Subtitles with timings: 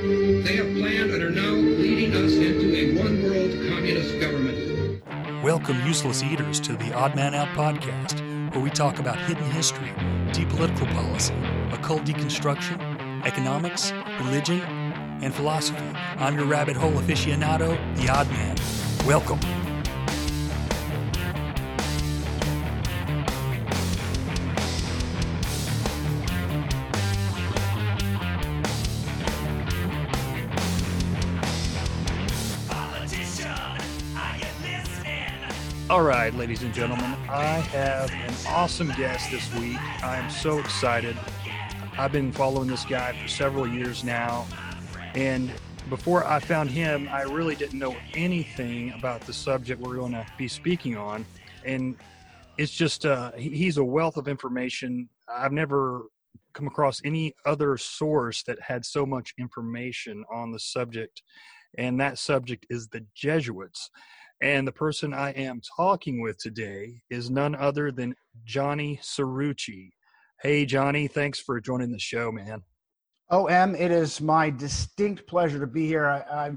[0.00, 5.04] They have planned and are now leading us into a one world communist government.
[5.44, 8.18] Welcome, useless eaters, to the Odd Man Out podcast,
[8.54, 9.92] where we talk about hidden history,
[10.32, 11.34] deep political policy,
[11.70, 12.80] occult deconstruction,
[13.26, 14.60] economics, religion,
[15.20, 15.84] and philosophy.
[16.16, 18.56] I'm your rabbit hole aficionado, the Odd Man.
[19.06, 19.59] Welcome.
[36.30, 39.78] Right, ladies and gentlemen, I have an awesome guest this week.
[40.04, 41.16] I am so excited.
[41.98, 44.46] I've been following this guy for several years now,
[45.16, 45.50] and
[45.88, 50.24] before I found him, I really didn't know anything about the subject we're going to
[50.38, 51.26] be speaking on.
[51.64, 51.96] And
[52.58, 55.08] it's just, uh, he's a wealth of information.
[55.28, 56.06] I've never
[56.52, 61.22] come across any other source that had so much information on the subject,
[61.76, 63.90] and that subject is the Jesuits.
[64.42, 69.90] And the person I am talking with today is none other than Johnny Cirucci.
[70.40, 72.62] Hey, Johnny, thanks for joining the show, man.
[73.28, 76.06] Oh, Em, it is my distinct pleasure to be here.
[76.06, 76.56] I, I've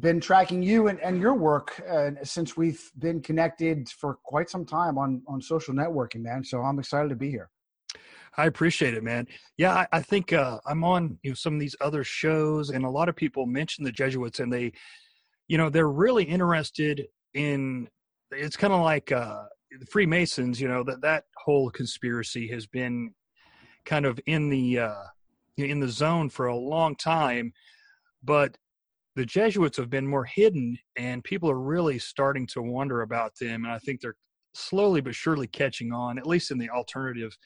[0.00, 4.64] been tracking you and, and your work uh, since we've been connected for quite some
[4.64, 6.42] time on, on social networking, man.
[6.42, 7.50] So I'm excited to be here.
[8.38, 9.28] I appreciate it, man.
[9.58, 12.86] Yeah, I, I think uh, I'm on you know some of these other shows, and
[12.86, 14.72] a lot of people mention the Jesuits, and they,
[15.52, 17.86] you know, they're really interested in.
[18.30, 19.42] It's kind of like uh,
[19.78, 20.58] the Freemasons.
[20.58, 23.12] You know that that whole conspiracy has been
[23.84, 25.04] kind of in the uh,
[25.58, 27.52] in the zone for a long time,
[28.24, 28.56] but
[29.14, 33.66] the Jesuits have been more hidden, and people are really starting to wonder about them.
[33.66, 34.16] And I think they're
[34.54, 37.36] slowly but surely catching on, at least in the alternative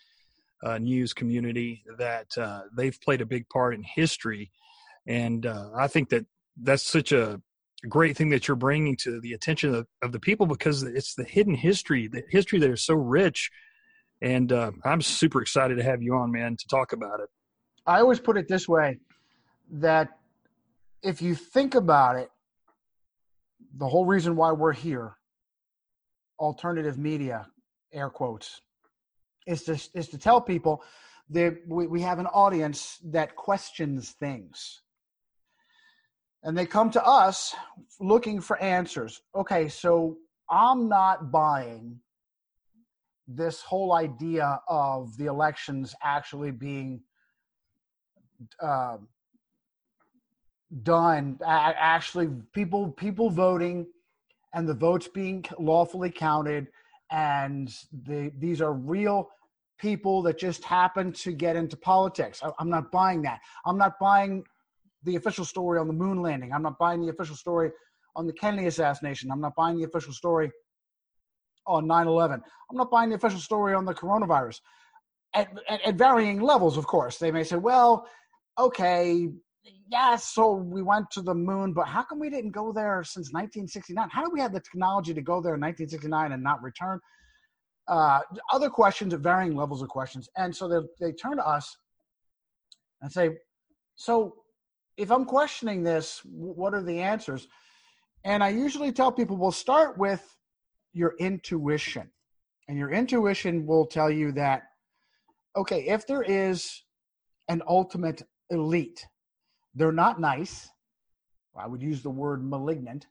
[0.63, 4.53] uh, news community, that uh, they've played a big part in history.
[5.09, 6.25] And uh, I think that
[6.63, 7.43] that's such a
[7.87, 11.25] great thing that you're bringing to the attention of, of the people because it's the
[11.25, 13.51] hidden history, the history that is so rich.
[14.23, 17.29] And uh, I'm super excited to have you on, man, to talk about it.
[17.87, 18.99] I always put it this way
[19.71, 20.19] that
[21.03, 22.31] if you think about it,
[23.77, 25.17] the whole reason why we're here,
[26.39, 27.47] alternative media,
[27.93, 28.61] air quotes,
[29.47, 30.83] is to, is to tell people
[31.31, 34.83] that we, we have an audience that questions things.
[36.47, 37.57] And they come to us
[37.99, 39.21] looking for answers.
[39.35, 40.17] Okay, so
[40.49, 41.99] I'm not buying
[43.27, 47.03] this whole idea of the elections actually being
[48.63, 48.99] uh,
[50.85, 53.85] done actually people people voting
[54.55, 56.69] and the votes being lawfully counted.
[57.11, 57.75] And
[58.05, 59.31] the these are real
[59.79, 62.41] people that just happen to get into politics.
[62.41, 63.41] I, i'm not buying that.
[63.65, 64.45] I'm not buying
[65.07, 67.71] the official story on the moon landing i'm not buying the official story
[68.15, 70.51] on the kennedy assassination i'm not buying the official story
[71.67, 72.41] on 9-11
[72.71, 74.61] i'm not buying the official story on the coronavirus
[75.35, 78.07] at, at, at varying levels of course they may say well
[78.59, 79.29] okay
[79.91, 83.33] yes, so we went to the moon, but how come we didn't go there since
[83.33, 84.09] 1969?
[84.11, 87.01] How do we have the technology to go there in 1969 and not return?
[87.89, 88.21] Uh,
[88.53, 90.29] other questions at varying levels of questions.
[90.37, 91.77] And so they, they turn to us
[93.01, 93.31] and say,
[93.95, 94.37] so
[94.97, 97.49] if I'm questioning this, what are the answers?
[98.25, 100.37] And I usually tell people, we'll start with
[100.93, 102.11] your intuition.
[102.69, 104.65] And your intuition will tell you that,
[105.55, 106.83] okay, if there is
[107.49, 109.07] an ultimate elite,
[109.75, 110.69] they're not nice.
[111.59, 113.07] I would use the word malignant.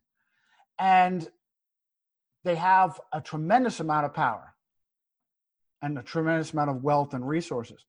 [0.78, 1.28] And
[2.44, 4.54] they have a tremendous amount of power
[5.82, 7.86] and a tremendous amount of wealth and resources.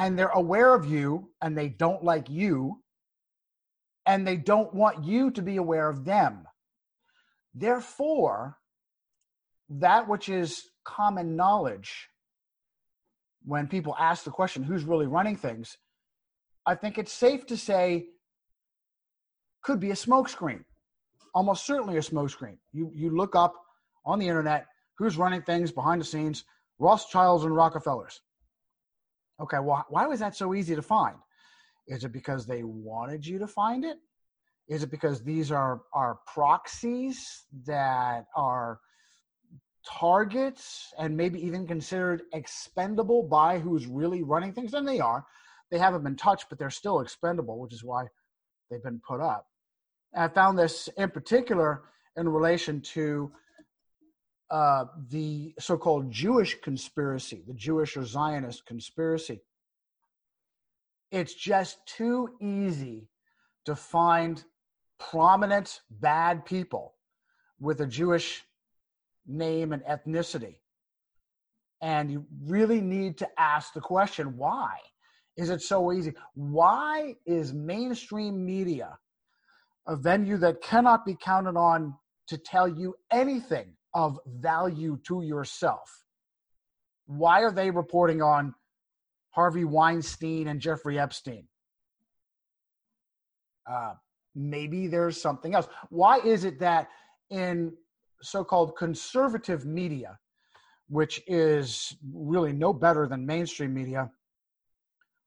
[0.00, 2.82] And they're aware of you and they don't like you.
[4.06, 6.46] and they don't want you to be aware of them.
[7.54, 8.58] Therefore,
[9.68, 12.08] that which is common knowledge,
[13.44, 15.76] when people ask the question, who's really running things,
[16.66, 18.06] I think it's safe to say
[19.62, 20.64] could be a smokescreen.
[21.34, 22.58] Almost certainly a smokescreen.
[22.72, 23.54] You you look up
[24.04, 24.66] on the internet
[24.98, 26.44] who's running things behind the scenes,
[26.78, 28.20] Rothschilds and Rockefellers.
[29.40, 31.16] Okay, well, why was that so easy to find?
[31.86, 33.98] Is it because they wanted you to find it?
[34.68, 38.80] Is it because these are are proxies that are
[39.84, 44.74] targets and maybe even considered expendable by who's really running things?
[44.74, 45.24] And they are.
[45.70, 48.06] They haven't been touched, but they're still expendable, which is why
[48.70, 49.46] they've been put up.
[50.14, 51.82] I found this in particular
[52.16, 53.32] in relation to
[54.50, 59.40] uh, the so called Jewish conspiracy, the Jewish or Zionist conspiracy.
[61.12, 63.08] It's just too easy
[63.64, 64.42] to find
[64.98, 66.94] prominent bad people
[67.60, 68.42] with a Jewish
[69.26, 70.56] name and ethnicity.
[71.82, 74.78] And you really need to ask the question why
[75.36, 76.12] is it so easy?
[76.34, 78.98] Why is mainstream media
[79.86, 81.94] a venue that cannot be counted on
[82.28, 86.04] to tell you anything of value to yourself?
[87.06, 88.54] Why are they reporting on
[89.30, 91.46] Harvey Weinstein and Jeffrey Epstein?
[93.70, 93.94] Uh,
[94.34, 95.68] maybe there's something else.
[95.90, 96.88] Why is it that
[97.30, 97.72] in
[98.22, 100.18] so called conservative media,
[100.88, 104.10] which is really no better than mainstream media,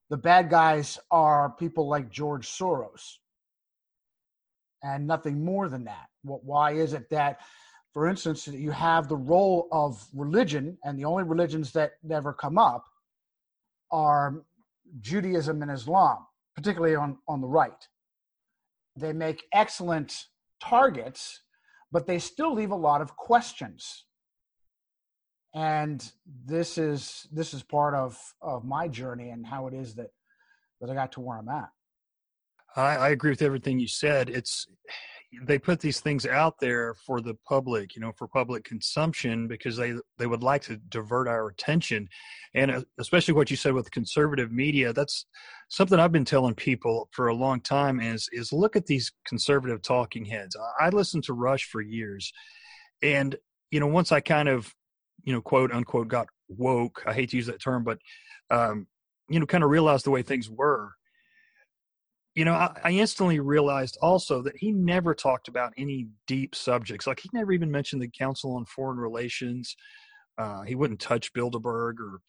[0.10, 3.18] the bad guys are people like George Soros
[4.84, 6.08] and nothing more than that.
[6.24, 7.40] Why is it that,
[7.94, 12.58] for instance, you have the role of religion, and the only religions that never come
[12.58, 12.86] up
[13.92, 14.44] are
[15.00, 16.26] Judaism and Islam,
[16.56, 17.88] particularly on, on the right.
[18.96, 20.26] They make excellent
[20.60, 21.42] targets,
[21.92, 24.06] but they still leave a lot of questions.
[25.54, 26.04] And
[26.46, 30.10] this is this is part of, of my journey and how it is that
[30.82, 31.70] that I got to where I'm at.
[32.76, 34.30] I, I agree with everything you said.
[34.30, 34.66] It's
[35.42, 39.76] they put these things out there for the public, you know, for public consumption because
[39.78, 42.08] they they would like to divert our attention,
[42.54, 44.94] and uh, especially what you said with conservative media.
[44.94, 45.26] That's
[45.70, 48.00] something I've been telling people for a long time.
[48.00, 50.56] Is is look at these conservative talking heads.
[50.80, 52.32] I, I listened to Rush for years,
[53.02, 53.36] and
[53.72, 54.74] you know, once I kind of,
[55.24, 57.04] you know, quote unquote, got woke.
[57.06, 58.00] I hate to use that term, but
[58.52, 58.88] um,
[59.30, 60.94] you know, kind of realized the way things were
[62.36, 67.06] you know, I, I, instantly realized also that he never talked about any deep subjects.
[67.06, 69.76] Like he never even mentioned the Council on Foreign Relations.
[70.38, 72.22] Uh, he wouldn't touch Bilderberg or,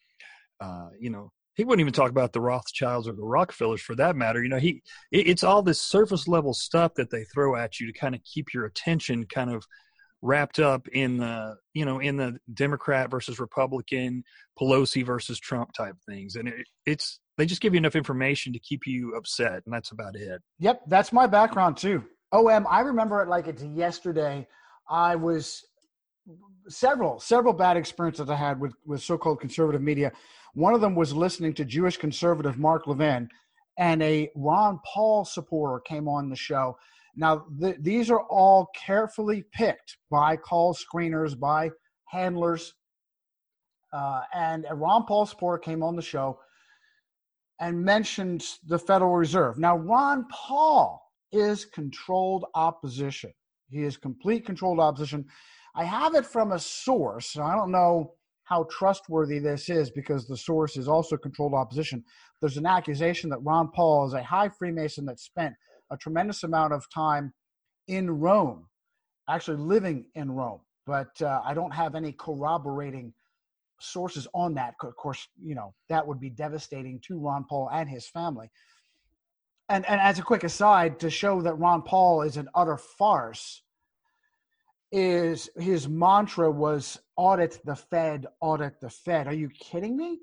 [0.60, 4.16] uh, you know, he wouldn't even talk about the Rothschilds or the Rockefellers for that
[4.16, 4.42] matter.
[4.42, 7.86] You know, he it, it's all this surface level stuff that they throw at you
[7.86, 9.64] to kind of keep your attention kind of
[10.24, 14.24] wrapped up in the you know in the Democrat versus Republican,
[14.58, 18.58] Pelosi versus Trump type things, and it, it's they just give you enough information to
[18.58, 20.40] keep you upset, and that's about it.
[20.58, 22.02] Yep, that's my background too.
[22.32, 24.48] OM, I remember it like it's yesterday.
[24.88, 25.62] I was
[26.68, 30.10] several several bad experiences I had with with so-called conservative media.
[30.54, 33.28] One of them was listening to Jewish conservative Mark Levin,
[33.78, 36.76] and a Ron Paul supporter came on the show.
[37.16, 41.70] Now, th- these are all carefully picked by call screeners, by
[42.06, 42.74] handlers.
[43.92, 46.38] Uh, and Ron Paul supporter came on the show
[47.60, 49.58] and mentioned the Federal Reserve.
[49.58, 51.00] Now, Ron Paul
[51.32, 53.32] is controlled opposition.
[53.70, 55.24] He is complete controlled opposition.
[55.74, 57.36] I have it from a source.
[57.36, 62.04] I don't know how trustworthy this is because the source is also controlled opposition.
[62.40, 65.54] There's an accusation that Ron Paul is a high Freemason that spent
[65.90, 67.32] a tremendous amount of time
[67.86, 68.66] in Rome,
[69.28, 70.60] actually living in Rome.
[70.86, 73.12] But uh, I don't have any corroborating
[73.80, 74.74] sources on that.
[74.82, 78.50] Of course, you know, that would be devastating to Ron Paul and his family.
[79.68, 83.62] And, and as a quick aside, to show that Ron Paul is an utter farce,
[84.92, 89.26] is his mantra was audit the Fed, audit the Fed.
[89.26, 90.20] Are you kidding me?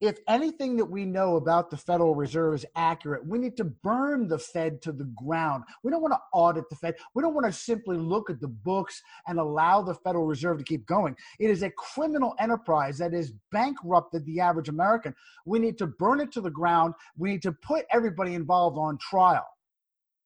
[0.00, 4.28] If anything that we know about the Federal Reserve is accurate, we need to burn
[4.28, 5.64] the Fed to the ground.
[5.82, 6.96] We don't want to audit the Fed.
[7.14, 10.64] We don't want to simply look at the books and allow the Federal Reserve to
[10.64, 11.16] keep going.
[11.38, 15.14] It is a criminal enterprise that has bankrupted the average American.
[15.46, 16.94] We need to burn it to the ground.
[17.16, 19.46] We need to put everybody involved on trial,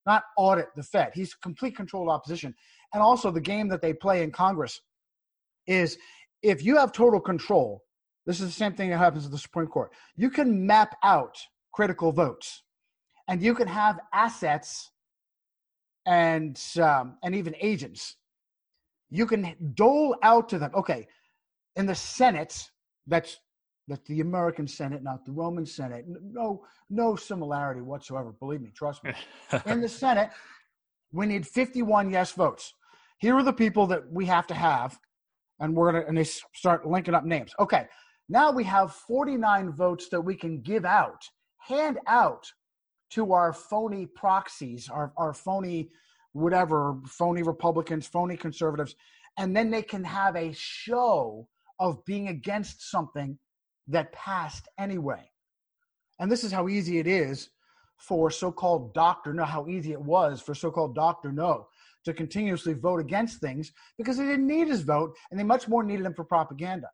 [0.06, 1.12] not audit the Fed.
[1.14, 2.54] He's complete controlled opposition.
[2.94, 4.80] And also, the game that they play in Congress
[5.66, 5.98] is
[6.42, 7.84] if you have total control,
[8.28, 9.90] this is the same thing that happens at the Supreme Court.
[10.14, 11.38] You can map out
[11.72, 12.62] critical votes
[13.26, 14.90] and you can have assets
[16.04, 18.16] and um, and even agents.
[19.08, 20.72] You can dole out to them.
[20.74, 21.06] Okay,
[21.76, 22.70] in the Senate,
[23.06, 23.38] that's
[23.88, 26.04] that's the American Senate, not the Roman Senate.
[26.06, 28.34] No, no similarity whatsoever.
[28.38, 29.14] Believe me, trust me.
[29.64, 30.28] in the Senate,
[31.12, 32.74] we need 51 yes votes.
[33.20, 34.98] Here are the people that we have to have,
[35.60, 37.54] and we're gonna and they start linking up names.
[37.58, 37.86] Okay,
[38.28, 41.22] now we have 49 votes that we can give out,
[41.58, 42.46] hand out
[43.10, 45.90] to our phony proxies, our, our phony
[46.32, 48.94] whatever, phony Republicans, phony conservatives,
[49.38, 51.48] and then they can have a show
[51.80, 53.38] of being against something
[53.86, 55.30] that passed anyway.
[56.18, 57.50] And this is how easy it is
[57.96, 59.32] for so called Dr.
[59.32, 61.32] No, how easy it was for so called Dr.
[61.32, 61.68] No
[62.04, 65.82] to continuously vote against things because they didn't need his vote and they much more
[65.82, 66.88] needed him for propaganda.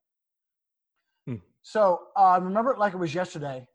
[1.64, 3.66] So uh, remember it like it was yesterday.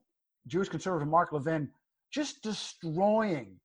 [0.48, 1.69] Jewish conservative Mark Levin
[2.12, 3.60] just destroying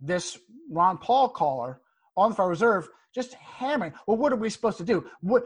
[0.00, 0.38] this
[0.70, 1.80] Ron Paul caller
[2.16, 3.92] on the Federal Reserve, just hammering.
[4.06, 5.06] Well, what are we supposed to do?
[5.22, 5.44] What,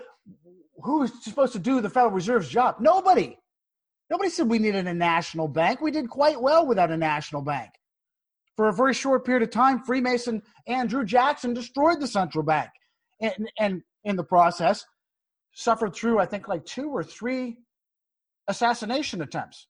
[0.82, 2.76] who's supposed to do the Federal Reserve's job?
[2.80, 3.38] Nobody.
[4.10, 5.80] Nobody said we needed a national bank.
[5.80, 7.70] We did quite well without a national bank.
[8.56, 12.70] For a very short period of time, Freemason Andrew Jackson destroyed the central bank.
[13.20, 14.84] And, and in the process,
[15.52, 17.58] suffered through, I think, like two or three
[18.48, 19.68] assassination attempts.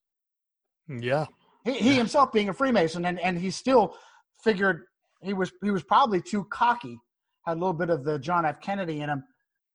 [0.88, 1.26] Yeah.
[1.64, 3.96] He, he himself being a Freemason, and, and he still
[4.42, 4.82] figured
[5.22, 6.98] he was he was probably too cocky,
[7.46, 8.60] had a little bit of the John F.
[8.60, 9.24] Kennedy in him.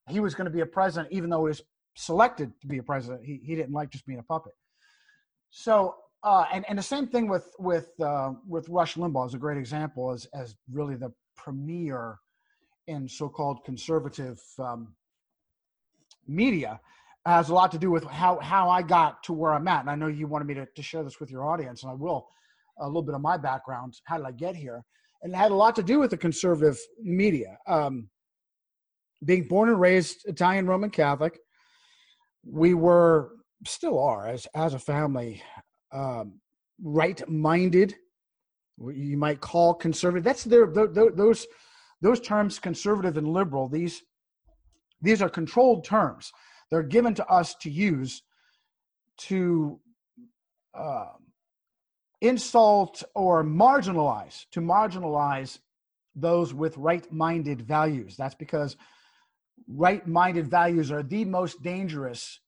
[0.08, 1.62] He was going to be a president, even though he was
[1.96, 3.26] selected to be a president.
[3.26, 4.54] He he didn't like just being a puppet.
[5.50, 9.40] So uh, and and the same thing with with uh, with Rush Limbaugh is a
[9.40, 12.20] great example as as really the premier
[12.88, 14.94] in so-called conservative um,
[16.28, 16.80] media
[17.26, 19.82] has a lot to do with how how I got to where I'm at.
[19.82, 21.96] And I know you wanted me to, to share this with your audience, and I
[21.96, 22.28] will
[22.80, 24.00] a little bit of my background.
[24.06, 24.84] How did I get here?
[25.22, 27.58] And it had a lot to do with the conservative media.
[27.68, 28.10] Um,
[29.26, 31.40] being born and raised Italian Roman Catholic,
[32.46, 33.32] we were
[33.68, 35.42] still are as as a family
[35.92, 36.40] um,
[36.82, 37.96] right-minded.
[38.78, 40.24] What you might call conservative.
[40.24, 41.46] That's their, those
[42.02, 43.68] those terms, conservative and liberal.
[43.68, 44.04] These
[45.02, 46.32] these are controlled terms.
[46.70, 48.22] They're given to us to use
[49.28, 49.80] to
[50.74, 51.14] uh,
[52.22, 55.60] insult or marginalize, to marginalize
[56.16, 58.16] those with right minded values.
[58.18, 58.78] That's because
[59.68, 62.40] right minded values are the most dangerous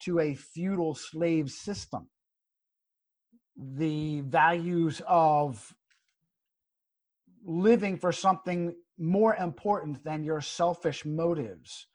[0.00, 2.08] to a feudal slave system.
[3.56, 5.74] The values of
[7.44, 11.86] living for something more important than your selfish motives,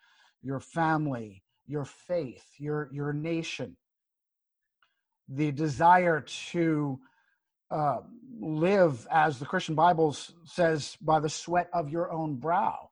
[0.42, 3.76] your family, your faith, your, your nation,
[5.28, 6.22] the desire
[6.52, 7.00] to
[7.70, 7.98] uh,
[8.40, 12.90] live as the Christian Bible says by the sweat of your own brow,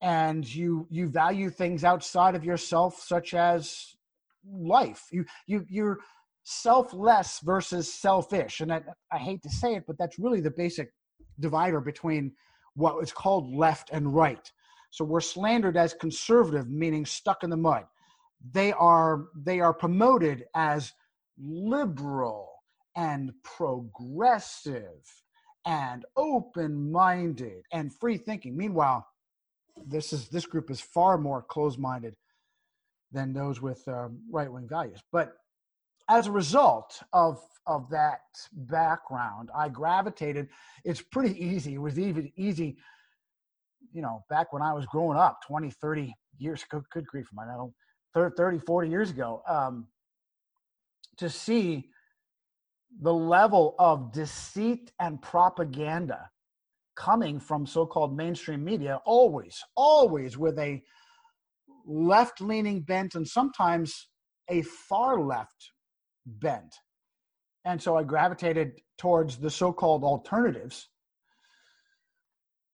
[0.00, 3.94] and you you value things outside of yourself, such as
[4.44, 5.06] life.
[5.12, 5.98] You you you're
[6.42, 8.82] selfless versus selfish, and I,
[9.12, 10.92] I hate to say it, but that's really the basic
[11.38, 12.32] divider between
[12.74, 14.50] what is called left and right.
[14.92, 17.86] So we're slandered as conservative, meaning stuck in the mud.
[18.52, 20.92] They are they are promoted as
[21.38, 22.50] liberal
[22.94, 25.02] and progressive
[25.64, 28.54] and open-minded and free thinking.
[28.54, 29.06] Meanwhile,
[29.86, 32.14] this is this group is far more closed-minded
[33.12, 35.00] than those with um, right-wing values.
[35.10, 35.32] But
[36.10, 38.20] as a result of of that
[38.52, 40.48] background, I gravitated.
[40.84, 41.74] It's pretty easy.
[41.74, 42.76] It was even easy,
[43.92, 47.44] you know, back when I was growing up, 20, 30 years, good, good grief, my
[47.44, 47.72] know,
[48.14, 49.86] 30, 40 years ago, um,
[51.18, 51.88] to see
[53.00, 56.28] the level of deceit and propaganda
[56.94, 60.82] coming from so-called mainstream media always always with a
[61.86, 64.08] left-leaning bent and sometimes
[64.50, 65.70] a far left
[66.26, 66.74] bent.
[67.64, 70.88] And so i gravitated towards the so-called alternatives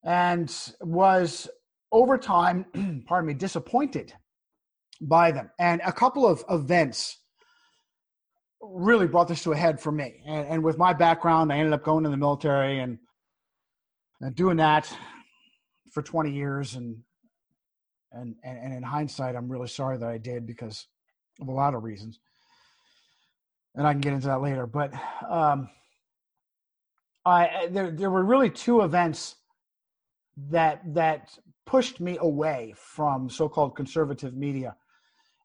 [0.04, 1.48] and was
[1.92, 2.64] over time
[3.06, 4.12] pardon me disappointed
[5.00, 7.18] by them and a couple of events
[8.60, 10.20] really brought this to a head for me.
[10.26, 12.98] And, and, with my background, I ended up going in the military and,
[14.20, 14.92] and doing that
[15.92, 16.74] for 20 years.
[16.74, 16.98] And,
[18.12, 20.86] and, and in hindsight, I'm really sorry that I did because
[21.40, 22.18] of a lot of reasons.
[23.74, 24.66] And I can get into that later.
[24.66, 24.92] But
[25.28, 25.68] um,
[27.24, 29.36] I, there, there were really two events
[30.50, 34.76] that, that pushed me away from so-called conservative media.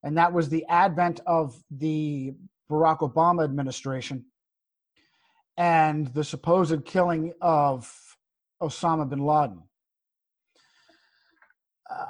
[0.03, 2.33] And that was the advent of the
[2.69, 4.25] Barack Obama administration
[5.57, 7.91] and the supposed killing of
[8.61, 9.63] Osama bin Laden.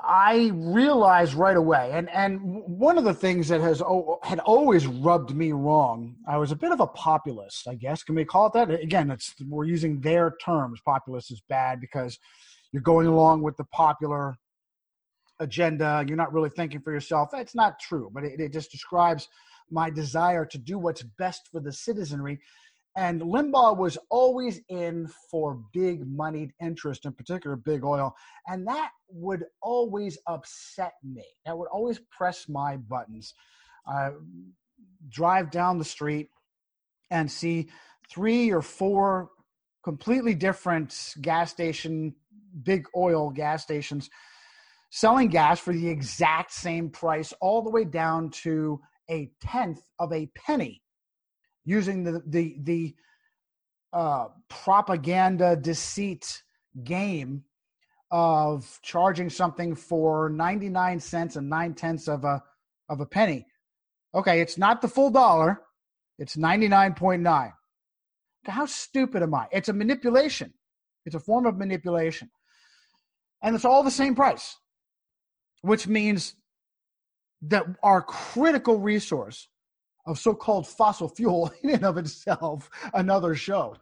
[0.05, 3.81] I realized right away, and and one of the things that has
[4.21, 6.15] had always rubbed me wrong.
[6.27, 8.03] I was a bit of a populist, I guess.
[8.03, 8.69] Can we call it that?
[8.69, 10.79] Again, it's we're using their terms.
[10.85, 12.17] Populist is bad because
[12.73, 14.35] you're going along with the popular
[15.39, 16.03] agenda.
[16.05, 17.29] You're not really thinking for yourself.
[17.31, 19.29] That's not true, but it, it just describes
[19.71, 22.39] my desire to do what's best for the citizenry
[22.95, 28.15] and Limbaugh was always in for big moneyed interest, in particular big oil.
[28.47, 31.25] And that would always upset me.
[31.45, 33.33] That would always press my buttons.
[33.91, 34.11] Uh,
[35.09, 36.29] drive down the street
[37.09, 37.69] and see
[38.09, 39.29] three or four
[39.83, 42.13] completely different gas station,
[42.63, 44.09] big oil gas stations
[44.95, 48.79] selling gas for the exact same price, all the way down to
[49.09, 50.83] a tenth of a penny
[51.65, 52.95] using the the the
[53.91, 56.43] uh, propaganda deceit
[56.83, 57.43] game
[58.11, 62.43] of charging something for 99 cents and nine tenths of a
[62.87, 63.47] of a penny.
[64.13, 65.61] Okay, it's not the full dollar.
[66.19, 67.51] It's 99.9.
[68.45, 69.47] How stupid am I?
[69.51, 70.53] It's a manipulation.
[71.03, 72.29] It's a form of manipulation.
[73.43, 74.57] And it's all the same price,
[75.61, 76.35] which means
[77.43, 79.49] that our critical resource
[80.07, 83.75] of so-called fossil fuel in and of itself another show.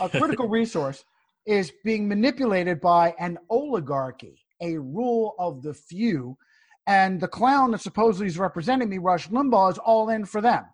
[0.00, 1.04] A critical resource
[1.46, 6.36] is being manipulated by an oligarchy a rule of the few.
[6.86, 10.64] And the clown that supposedly is representing me rush limbaugh is all in for them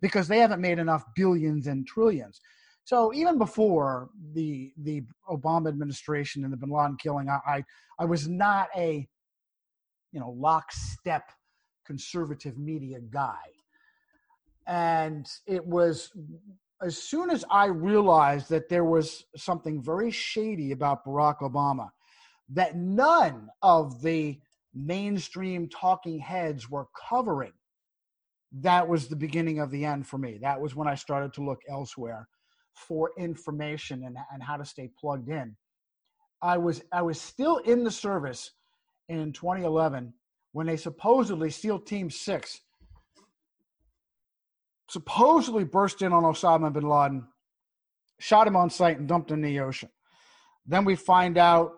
[0.00, 2.40] because they haven't made enough billions and trillions
[2.84, 7.64] so even before the the obama administration and the bin laden killing i i,
[7.98, 9.06] I was not a
[10.12, 11.30] you know lockstep
[11.86, 13.38] conservative media guy
[14.66, 16.12] and it was
[16.82, 21.90] as soon as I realized that there was something very shady about Barack Obama,
[22.50, 24.38] that none of the
[24.74, 27.52] mainstream talking heads were covering,
[28.52, 30.38] that was the beginning of the end for me.
[30.42, 32.28] That was when I started to look elsewhere
[32.74, 35.56] for information and, and how to stay plugged in.
[36.40, 38.52] I was I was still in the service
[39.08, 40.12] in 2011
[40.52, 42.60] when they supposedly SEAL Team Six
[44.92, 47.26] supposedly burst in on Osama bin Laden,
[48.20, 49.88] shot him on sight, and dumped him in the ocean.
[50.66, 51.72] Then we find out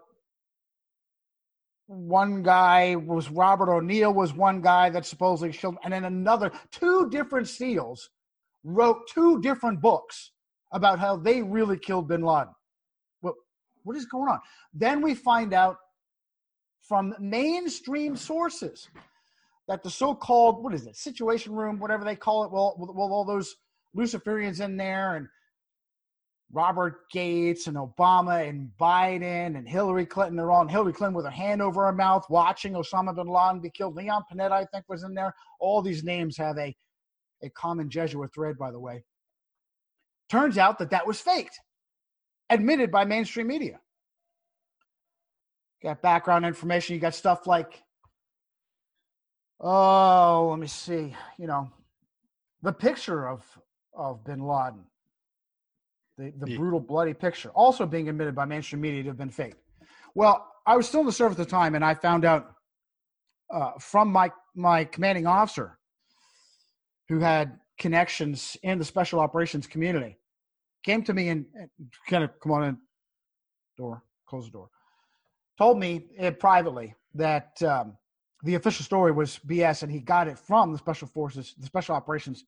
[1.87, 7.09] one guy was Robert O'Neill was one guy that supposedly killed, and then another two
[7.11, 8.11] different SEALs
[8.65, 10.33] wrote two different books
[10.75, 12.53] about how they really killed Bin Laden.
[13.21, 13.35] What
[13.85, 14.41] what is going on?
[14.75, 15.79] Then we find out
[16.83, 18.89] from mainstream sources
[19.67, 22.99] that the so-called what is it situation room whatever they call it well with, with
[22.99, 23.57] all those
[23.97, 25.27] luciferians in there and
[26.53, 31.31] robert gates and obama and biden and hillary clinton they're all hillary clinton with her
[31.31, 35.05] hand over her mouth watching osama bin laden be killed leon panetta i think was
[35.05, 36.77] in there all these names have a,
[37.43, 39.03] a common jesuit thread by the way
[40.35, 41.61] turns out that that was faked
[42.51, 43.79] admitted by mainstream media
[45.83, 47.85] got background information you got stuff like
[49.61, 51.70] oh, let me see, you know,
[52.62, 53.42] the picture of
[53.97, 54.85] of Bin Laden,
[56.18, 56.57] the the yeah.
[56.57, 59.55] brutal, bloody picture, also being admitted by mainstream media to have been fake.
[60.14, 62.55] Well, I was still in the service at the time, and I found out
[63.53, 65.79] uh, from my my commanding officer,
[67.09, 70.18] who had connections in the special operations community,
[70.85, 71.70] came to me and, and
[72.09, 72.79] kind of come on in,
[73.77, 74.68] door, close the door,
[75.59, 77.97] told me uh, privately that um,
[78.44, 81.94] the official story was BS, and he got it from the special forces, the special
[81.94, 82.44] operations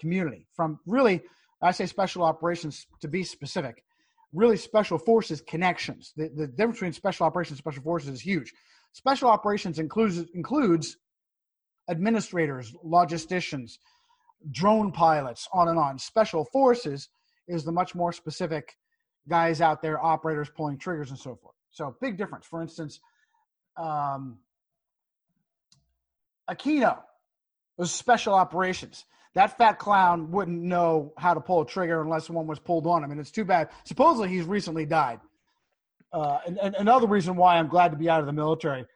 [0.00, 0.46] community.
[0.54, 1.22] From really,
[1.62, 3.84] I say special operations to be specific,
[4.32, 6.12] really special forces connections.
[6.16, 8.52] The, the difference between special operations and special forces is huge.
[8.92, 10.96] Special operations includes includes
[11.88, 13.78] administrators, logisticians,
[14.50, 15.98] drone pilots, on and on.
[15.98, 17.08] Special forces
[17.48, 18.76] is the much more specific
[19.28, 21.54] guys out there, operators pulling triggers and so forth.
[21.70, 22.46] So big difference.
[22.46, 23.00] For instance,
[23.76, 24.38] um,
[26.48, 26.98] Aquino
[27.76, 29.04] was special operations.
[29.34, 33.04] That fat clown wouldn't know how to pull a trigger unless one was pulled on
[33.04, 33.68] him, and it's too bad.
[33.84, 35.20] Supposedly, he's recently died.
[36.12, 38.86] Uh, and, and another reason why I'm glad to be out of the military,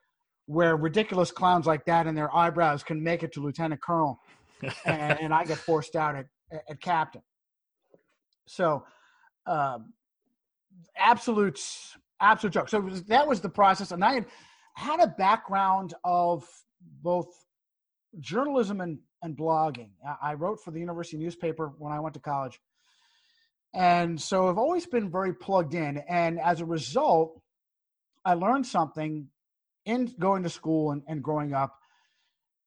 [0.47, 4.19] where ridiculous clowns like that and their eyebrows can make it to lieutenant colonel,
[4.87, 7.23] and, and I get forced out at, at captain.
[8.51, 8.85] So,
[9.47, 9.93] um,
[10.97, 11.61] absolute,
[12.21, 12.69] absolute joke.
[12.69, 14.27] So was, that was the process, and I had,
[14.75, 16.45] had a background of
[17.03, 17.29] both
[18.19, 19.91] journalism and, and blogging.
[20.21, 22.61] I wrote for the university newspaper when I went to college.
[23.73, 25.99] And so I've always been very plugged in.
[26.09, 27.41] And as a result,
[28.25, 29.29] I learned something
[29.85, 31.77] in going to school and, and growing up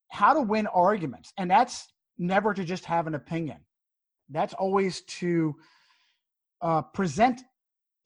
[0.07, 1.33] how to win arguments.
[1.37, 3.57] And that's never to just have an opinion,
[4.29, 5.55] that's always to
[6.63, 7.41] uh, present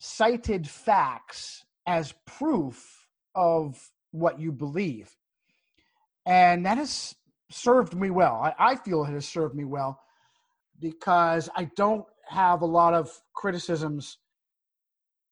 [0.00, 3.78] cited facts as proof of
[4.10, 5.08] what you believe.
[6.26, 7.14] And that has
[7.50, 8.34] served me well.
[8.34, 10.00] I, I feel it has served me well
[10.80, 14.18] because I don't have a lot of criticisms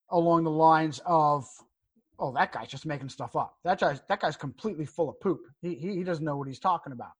[0.09, 1.45] along the lines of,
[2.17, 3.55] oh, that guy's just making stuff up.
[3.63, 5.41] That guy's that guy's completely full of poop.
[5.61, 7.11] He he, he doesn't know what he's talking about.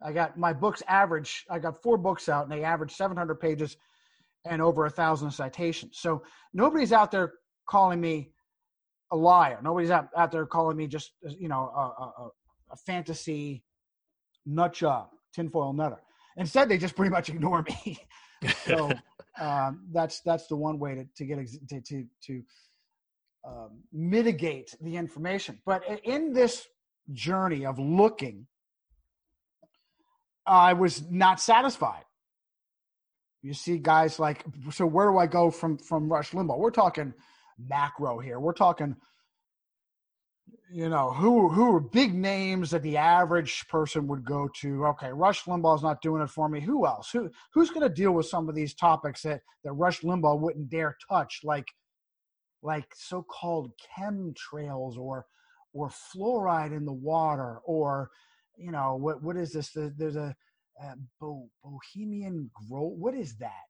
[0.00, 1.44] I got my books average.
[1.50, 3.76] I got four books out, and they average 700 pages
[4.44, 5.98] and over a thousand citations.
[5.98, 7.34] So nobody's out there
[7.68, 8.32] calling me
[9.10, 9.58] a liar.
[9.62, 12.28] Nobody's out, out there calling me just you know a, a,
[12.72, 13.62] a fantasy
[14.46, 16.02] nut job, tinfoil nutter.
[16.36, 17.98] Instead, they just pretty much ignore me.
[18.64, 18.90] so
[19.40, 22.42] um, that's that's the one way to, to get to to, to
[23.46, 25.58] um, mitigate the information.
[25.64, 26.66] But in this
[27.12, 28.46] journey of looking,
[30.46, 32.04] I was not satisfied.
[33.42, 34.86] You see guys like so.
[34.86, 36.58] Where do I go from from Rush Limbaugh?
[36.58, 37.12] We're talking
[37.58, 38.38] macro here.
[38.38, 38.96] We're talking
[40.72, 45.10] you know who who are big names that the average person would go to okay
[45.12, 48.26] rush limbaugh's not doing it for me who else who who's going to deal with
[48.26, 51.68] some of these topics that that rush limbaugh wouldn't dare touch like
[52.62, 55.26] like so-called chemtrails or
[55.74, 58.08] or fluoride in the water or
[58.56, 60.34] you know what what is this there's a,
[61.20, 63.64] Bo, bohemian grove what is that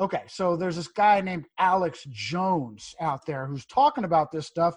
[0.00, 4.74] okay so there's this guy named alex jones out there who's talking about this stuff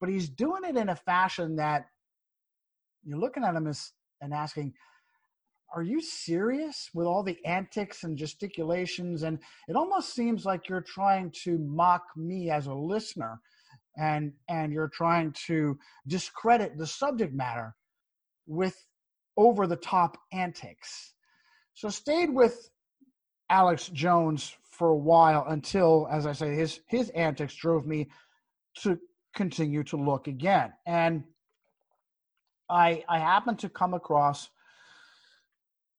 [0.00, 1.86] but he's doing it in a fashion that
[3.06, 4.74] you're looking at him as, and asking,
[5.74, 9.22] are you serious with all the antics and gesticulations?
[9.22, 13.40] And it almost seems like you're trying to mock me as a listener
[13.98, 17.74] and and you're trying to discredit the subject matter
[18.46, 18.76] with
[19.36, 21.14] over the top antics.
[21.76, 22.70] So stayed with
[23.50, 28.08] Alex Jones for a while until, as I say, his his antics drove me
[28.82, 28.98] to
[29.34, 30.72] continue to look again.
[30.86, 31.24] And
[32.70, 34.48] I I happened to come across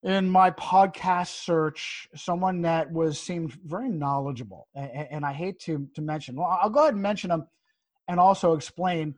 [0.02, 4.66] in my podcast search someone that was seemed very knowledgeable.
[4.74, 7.46] And, and, i hate to to mention well i'll go ahead and mention him
[8.08, 9.14] and also explain.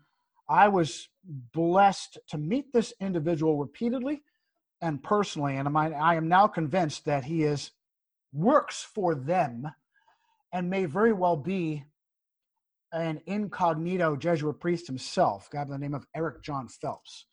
[0.46, 4.22] I was blessed to meet this individual repeatedly
[4.82, 7.70] and personally and I, I am now convinced that he is
[8.32, 9.70] works for them
[10.52, 11.84] and may very well be
[12.92, 17.26] an incognito Jesuit priest himself, guy by the name of Eric John Phelps.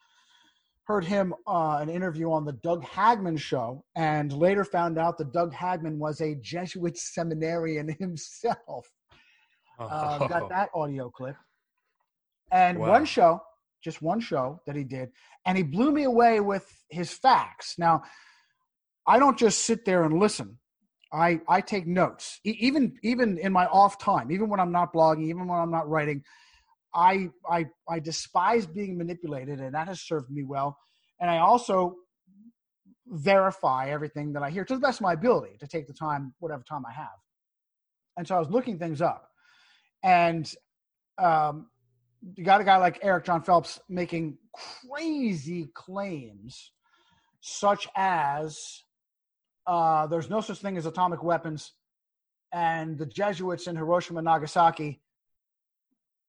[0.84, 5.34] Heard him uh, an interview on the Doug Hagmann show, and later found out that
[5.34, 8.90] Doug Hagmann was a Jesuit seminarian himself.
[9.80, 9.86] Oh.
[9.86, 11.36] Uh, got that audio clip.
[12.52, 12.92] And wow.
[12.92, 13.42] one show,
[13.88, 15.10] just one show that he did,
[15.46, 17.76] and he blew me away with his facts.
[17.78, 18.04] Now,
[19.08, 20.60] I don't just sit there and listen.
[21.14, 25.30] I I take notes even even in my off time, even when I'm not blogging,
[25.30, 26.22] even when I'm not writing.
[26.94, 30.78] I I I despise being manipulated, and that has served me well.
[31.22, 31.96] And I also
[33.08, 36.34] verify everything that I hear to the best of my ability to take the time,
[36.40, 37.20] whatever time I have.
[38.18, 39.30] And so I was looking things up,
[40.04, 40.46] and
[41.18, 41.68] um,
[42.36, 46.72] you got a guy like Eric John Phelps making crazy claims,
[47.42, 48.84] such as
[49.66, 51.74] uh, there's no such thing as atomic weapons,
[52.54, 55.02] and the Jesuits in Hiroshima and Nagasaki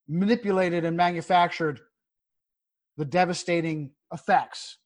[0.09, 1.81] manipulated and manufactured
[2.97, 4.79] the devastating effects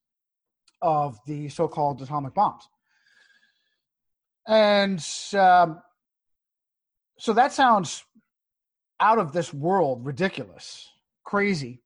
[0.83, 2.69] of the so-called atomic bombs.
[4.47, 5.05] And
[5.38, 5.81] um,
[7.19, 8.05] so that sounds
[8.99, 10.88] out of this world, ridiculous,
[11.33, 11.81] crazy.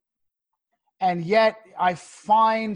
[1.00, 2.74] And yet I find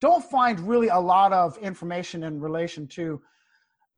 [0.00, 3.20] don't find really a lot of information in relation to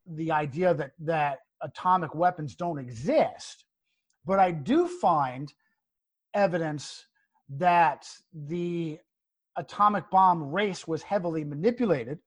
[0.05, 3.65] the idea that that atomic weapons don't exist
[4.27, 5.55] but i do find
[6.35, 7.07] evidence
[7.49, 8.99] that the
[9.57, 12.19] atomic bomb race was heavily manipulated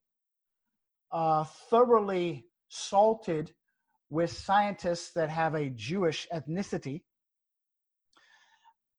[1.12, 3.52] uh, thoroughly salted
[4.10, 7.02] with scientists that have a jewish ethnicity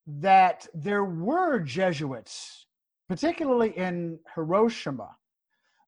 [0.06, 2.66] that there were jesuits
[3.12, 5.10] particularly in Hiroshima,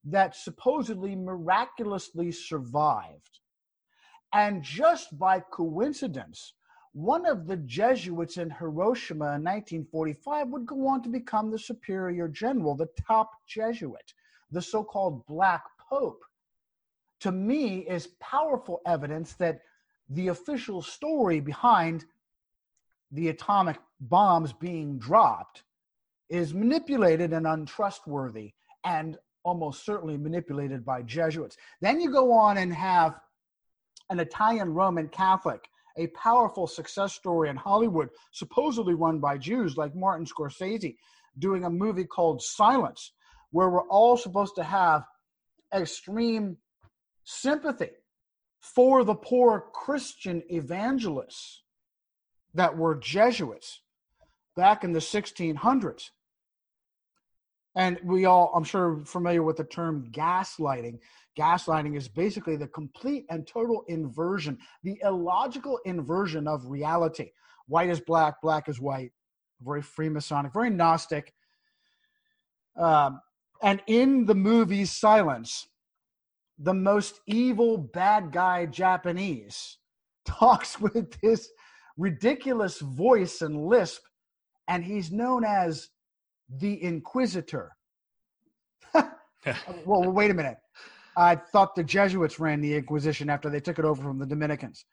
[0.03, 3.39] that supposedly miraculously survived.
[4.31, 6.53] And just by coincidence,
[6.93, 12.27] one of the Jesuits in Hiroshima in 1945 would go on to become the superior
[12.27, 14.13] general, the top Jesuit,
[14.51, 16.23] the so called Black Pope.
[17.21, 19.61] To me, is powerful evidence that
[20.09, 22.05] the official story behind
[23.11, 25.63] the atomic bombs being dropped
[26.29, 31.55] is manipulated and untrustworthy and almost certainly manipulated by Jesuits.
[31.81, 33.19] Then you go on and have
[34.09, 39.95] an Italian Roman Catholic, a powerful success story in Hollywood, supposedly run by Jews like
[39.95, 40.95] Martin Scorsese,
[41.39, 43.11] doing a movie called Silence,
[43.51, 45.05] where we're all supposed to have
[45.73, 46.57] extreme
[47.23, 47.91] sympathy
[48.59, 51.61] for the poor Christian evangelists
[52.55, 53.81] that were Jesuits
[54.55, 56.09] back in the 1600s.
[57.75, 60.99] And we all, I'm sure, familiar with the term gaslighting.
[61.37, 67.31] Gaslighting is basically the complete and total inversion, the illogical inversion of reality.
[67.67, 69.11] White is black, black is white.
[69.61, 71.33] Very Freemasonic, very Gnostic.
[72.77, 73.19] Um,
[73.61, 75.67] and in the movie Silence,
[76.57, 79.77] the most evil bad guy Japanese
[80.25, 81.49] talks with this
[81.97, 84.01] ridiculous voice and lisp,
[84.67, 85.89] and he's known as
[86.57, 87.71] the Inquisitor.
[88.93, 90.57] well, wait a minute.
[91.17, 94.85] I thought the Jesuits ran the Inquisition after they took it over from the Dominicans.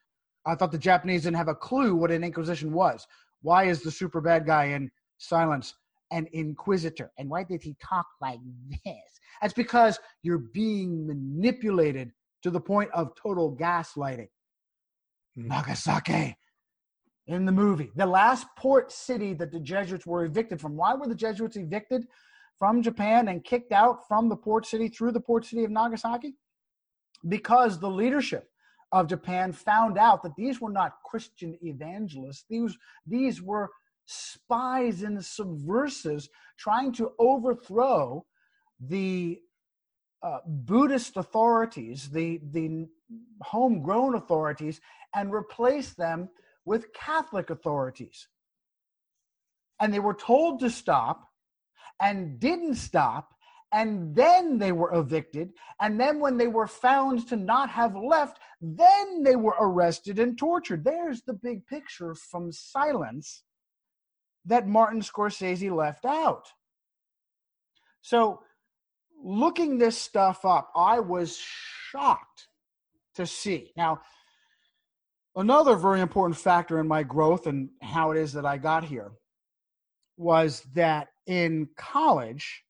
[0.47, 3.07] I thought the Japanese didn't have a clue what an Inquisition was.
[3.43, 5.75] Why is the super bad guy in Silence
[6.11, 7.11] an Inquisitor?
[7.19, 8.39] And why did he talk like
[8.85, 8.95] this?
[9.41, 12.13] That's because you're being manipulated
[12.43, 14.29] to the point of total gaslighting.
[15.39, 15.47] Mm.
[15.49, 16.37] Nagasaki
[17.27, 17.91] in the movie.
[17.95, 20.77] The last port city that the Jesuits were evicted from.
[20.77, 22.07] Why were the Jesuits evicted
[22.59, 26.35] from Japan and kicked out from the port city through the port city of Nagasaki?
[27.29, 28.49] Because the leadership
[28.91, 32.45] of Japan found out that these were not Christian evangelists.
[32.49, 33.71] These, these were
[34.05, 38.27] spies and subversives trying to overthrow
[38.81, 39.41] the
[40.23, 42.87] uh, Buddhist authorities, the, the
[43.43, 44.81] homegrown authorities,
[45.15, 46.29] and replace them
[46.65, 48.29] with Catholic authorities.
[49.81, 51.29] And they were told to stop
[52.01, 53.31] and didn't stop.
[53.73, 55.53] And then they were evicted.
[55.81, 60.37] And then, when they were found to not have left, then they were arrested and
[60.37, 60.85] tortured.
[60.85, 63.45] There's the big picture from Silence
[64.45, 66.49] that Martin Scorsese left out.
[68.03, 68.43] So,
[69.25, 72.49] looking this stuff up, I was shocked
[73.15, 73.73] to see.
[73.75, 74.03] Now,
[75.35, 79.13] Another very important factor in my growth and how it is that I got here
[80.19, 82.65] was that in college,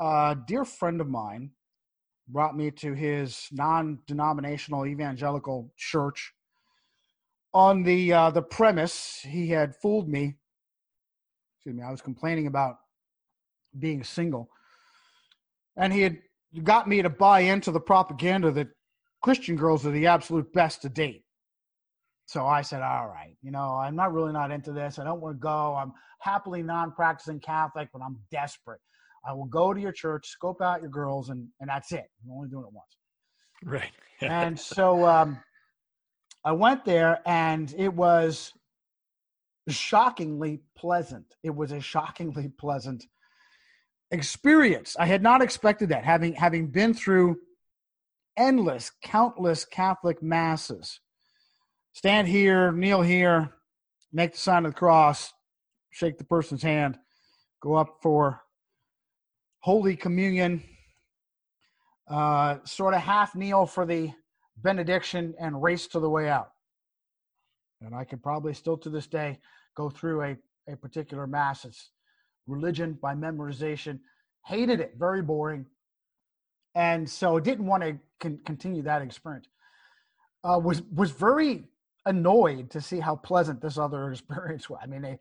[0.00, 1.50] a dear friend of mine
[2.26, 6.32] brought me to his non-denominational evangelical church
[7.52, 10.36] on the uh, the premise he had fooled me.
[11.58, 12.76] Excuse me, I was complaining about
[13.78, 14.48] being single,
[15.76, 16.18] and he had
[16.62, 18.68] got me to buy into the propaganda that
[19.20, 21.24] Christian girls are the absolute best to date.
[22.30, 25.00] So I said, all right, you know, I'm not really not into this.
[25.00, 25.74] I don't want to go.
[25.74, 28.78] I'm happily non-practicing Catholic, but I'm desperate.
[29.26, 32.04] I will go to your church, scope out your girls, and and that's it.
[32.24, 32.96] I'm only doing it once.
[33.64, 33.90] Right.
[34.20, 35.40] and so um,
[36.44, 38.52] I went there, and it was
[39.68, 41.34] shockingly pleasant.
[41.42, 43.06] It was a shockingly pleasant
[44.12, 44.94] experience.
[45.00, 47.38] I had not expected that, having having been through
[48.36, 51.00] endless, countless Catholic masses
[51.92, 53.50] stand here, kneel here,
[54.12, 55.32] make the sign of the cross,
[55.90, 56.98] shake the person's hand,
[57.60, 58.40] go up for
[59.60, 60.62] Holy Communion,
[62.08, 64.10] uh, sort of half kneel for the
[64.56, 66.50] benediction and race to the way out.
[67.80, 69.38] And I could probably still to this day
[69.76, 70.36] go through a,
[70.68, 71.64] a particular mass.
[71.64, 71.90] It's
[72.46, 74.00] religion by memorization.
[74.44, 75.66] Hated it, very boring.
[76.74, 79.48] And so didn't want to con- continue that experience.
[80.42, 81.64] Uh, was was very
[82.06, 84.80] annoyed to see how pleasant this other experience was.
[84.82, 85.18] I mean, they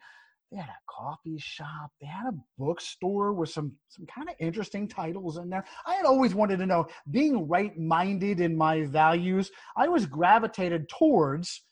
[0.52, 4.88] they had a coffee shop, they had a bookstore with some some kind of interesting
[4.88, 5.64] titles in there.
[5.86, 11.64] I had always wanted to know, being right-minded in my values, I was gravitated towards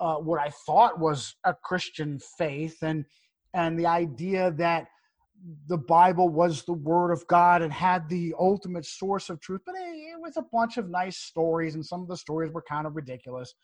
[0.00, 3.04] uh, what I thought was a Christian faith and
[3.54, 4.86] and the idea that
[5.68, 9.60] the Bible was the Word of God and had the ultimate source of truth.
[9.64, 12.64] But it, it was a bunch of nice stories, and some of the stories were
[12.68, 13.54] kind of ridiculous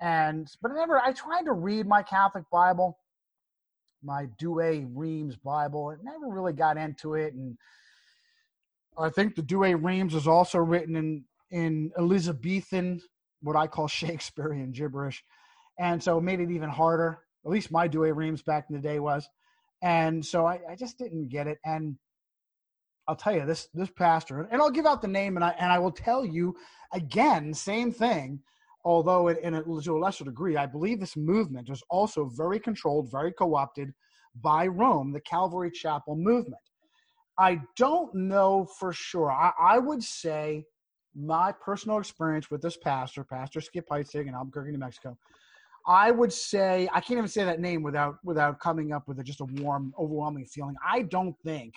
[0.00, 2.98] and but I never I tried to read my Catholic Bible,
[4.02, 5.90] my Douay Rheims Bible.
[5.90, 7.56] It never really got into it, and
[8.98, 13.00] I think the Douay Rheims is also written in in Elizabethan,
[13.42, 15.24] what I call Shakespearean gibberish,
[15.78, 17.20] and so it made it even harder.
[17.44, 19.28] At least my Douay Rheims back in the day was,
[19.82, 21.58] and so I, I just didn't get it.
[21.64, 21.96] And
[23.08, 25.72] I'll tell you this this pastor, and I'll give out the name, and I and
[25.72, 26.54] I will tell you
[26.92, 28.42] again, same thing
[28.84, 32.60] although in, in a, to a lesser degree, I believe this movement was also very
[32.60, 33.92] controlled, very co opted
[34.40, 36.62] by Rome, the Calvary Chapel movement.
[37.38, 39.30] I don't know for sure.
[39.30, 40.64] I, I would say
[41.14, 45.16] my personal experience with this pastor, Pastor Skip Heitzig in Albuquerque, New Mexico,
[45.86, 49.24] I would say I can't even say that name without without coming up with a,
[49.24, 50.76] just a warm, overwhelming feeling.
[50.86, 51.74] I don't think,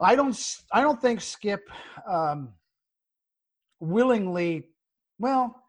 [0.00, 0.38] I don't,
[0.72, 1.62] I don't think Skip
[2.06, 2.52] um,
[3.80, 4.68] willingly.
[5.18, 5.63] Well,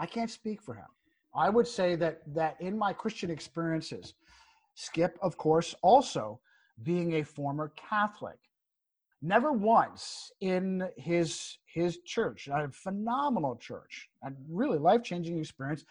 [0.00, 0.86] I can't speak for him.
[1.34, 4.14] I would say that that in my Christian experiences,
[4.74, 6.40] Skip, of course, also
[6.82, 8.38] being a former Catholic,
[9.20, 15.84] never once in his his church, a phenomenal church, a really life changing experience,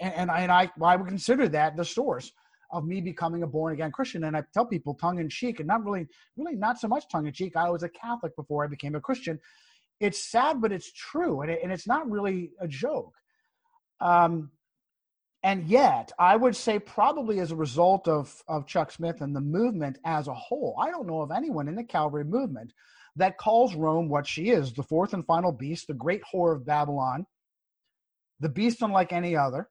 [0.00, 2.32] and, and I and I, I would consider that the source
[2.70, 4.24] of me becoming a born again Christian.
[4.24, 7.26] And I tell people tongue in cheek, and not really, really not so much tongue
[7.26, 7.56] in cheek.
[7.56, 9.40] I was a Catholic before I became a Christian.
[9.98, 13.14] It's sad, but it's true, and, it, and it's not really a joke.
[14.00, 14.50] Um,
[15.42, 19.40] and yet, I would say probably as a result of, of Chuck Smith and the
[19.40, 22.72] movement as a whole, I don't know of anyone in the Calvary movement
[23.16, 26.66] that calls Rome what she is the fourth and final beast, the great whore of
[26.66, 27.26] Babylon,
[28.38, 29.68] the beast unlike any other.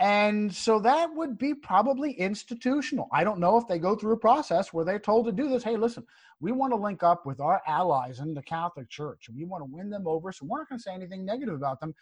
[0.00, 3.08] And so that would be probably institutional.
[3.12, 5.64] I don't know if they go through a process where they're told to do this.
[5.64, 6.06] Hey, listen,
[6.38, 9.62] we want to link up with our allies in the Catholic Church and we want
[9.62, 10.30] to win them over.
[10.30, 11.94] So we're not going to say anything negative about them.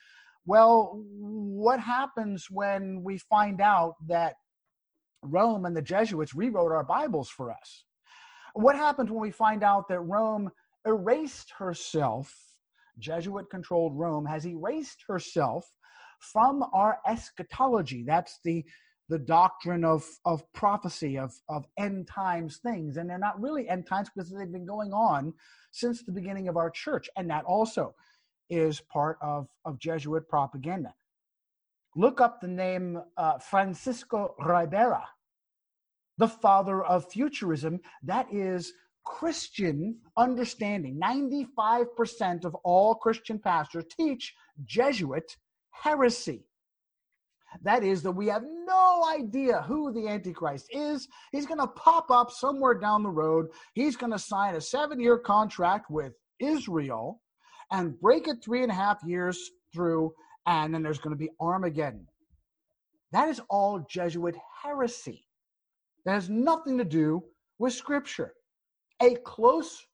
[0.46, 4.34] Well, what happens when we find out that
[5.22, 7.84] Rome and the Jesuits rewrote our Bibles for us?
[8.54, 10.50] What happens when we find out that Rome
[10.86, 12.32] erased herself?
[12.98, 15.68] Jesuit controlled Rome has erased herself
[16.20, 18.04] from our eschatology.
[18.06, 18.64] That's the
[19.08, 23.86] the doctrine of of prophecy of of end times things and they're not really end
[23.86, 25.32] times because they've been going on
[25.70, 27.94] since the beginning of our church and that also
[28.50, 30.94] is part of, of Jesuit propaganda.
[31.94, 35.04] Look up the name uh, Francisco Ribera,
[36.18, 37.80] the father of futurism.
[38.02, 38.72] That is
[39.04, 41.00] Christian understanding.
[41.00, 45.36] 95% of all Christian pastors teach Jesuit
[45.70, 46.44] heresy.
[47.62, 51.08] That is, that we have no idea who the Antichrist is.
[51.32, 53.46] He's going to pop up somewhere down the road.
[53.72, 57.22] He's going to sign a seven year contract with Israel
[57.70, 60.12] and break it three and a half years through,
[60.46, 62.06] and then there's going to be Armageddon.
[63.12, 65.26] That is all Jesuit heresy.
[66.04, 67.24] That has nothing to do
[67.58, 68.32] with Scripture.
[69.02, 69.84] A close,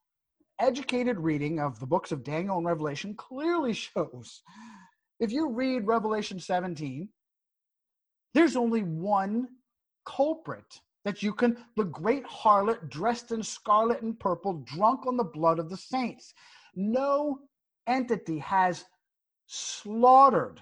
[0.61, 4.43] educated reading of the books of Daniel and Revelation clearly shows
[5.23, 7.09] if you read Revelation 17,
[8.35, 9.47] there's only one
[10.05, 15.23] culprit that you can, the great harlot dressed in scarlet and purple, drunk on the
[15.23, 16.35] blood of the saints.
[16.75, 17.39] No
[17.87, 18.85] entity has
[19.47, 20.61] slaughtered,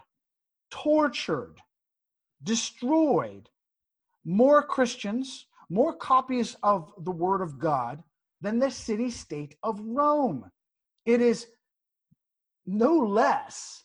[0.71, 1.57] tortured,
[2.43, 3.49] destroyed
[4.25, 8.03] more Christians, more copies of the Word of God
[8.41, 10.51] than the city state of Rome.
[11.07, 11.47] It is
[12.67, 13.85] no less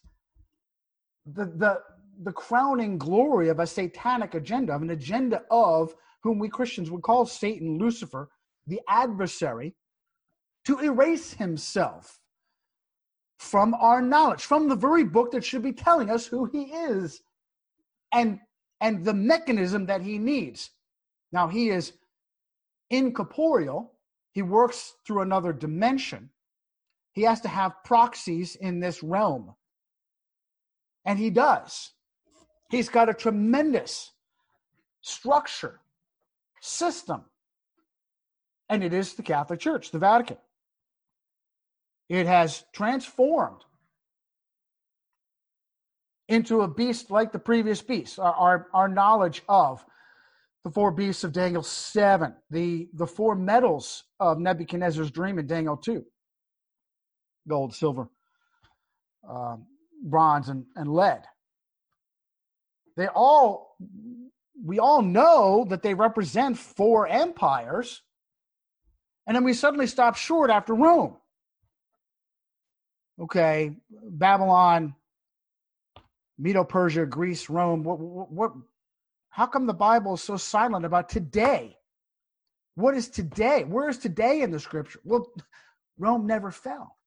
[1.26, 1.82] the, the,
[2.24, 5.94] the crowning glory of a satanic agenda, of an agenda of
[6.24, 8.30] whom we Christians would call Satan, Lucifer,
[8.68, 9.76] the adversary,
[10.66, 12.20] to erase himself
[13.38, 17.22] from our knowledge, from the very book that should be telling us who he is
[18.14, 18.40] and,
[18.82, 20.72] and the mechanism that he needs.
[21.32, 21.94] Now, he is
[22.90, 23.92] incorporeal,
[24.32, 26.30] he works through another dimension.
[27.14, 29.56] He has to have proxies in this realm.
[31.06, 31.92] And he does.
[32.70, 34.12] He's got a tremendous
[35.02, 35.80] structure,
[36.60, 37.24] system.
[38.70, 40.38] And it is the Catholic Church, the Vatican.
[42.10, 43.62] It has transformed
[46.28, 48.20] into a beast like the previous beast.
[48.20, 49.86] Our, our, our, knowledge of
[50.64, 55.78] the four beasts of Daniel 7, the, the four metals of Nebuchadnezzar's dream in Daniel
[55.78, 56.04] 2
[57.48, 58.10] gold, silver,
[59.30, 59.68] um,
[60.04, 61.24] bronze, and, and lead.
[62.98, 63.76] They all,
[64.64, 68.02] we all know that they represent four empires.
[69.28, 71.18] And then we suddenly stop short after Rome
[73.20, 74.96] okay, Babylon,
[76.38, 77.84] Medo Persia, Greece, Rome.
[77.84, 78.52] What, what, what,
[79.30, 81.78] how come the Bible is so silent about today?
[82.76, 83.64] What is today?
[83.64, 85.00] Where is today in the scripture?
[85.04, 85.32] Well,
[85.98, 86.98] Rome never fell.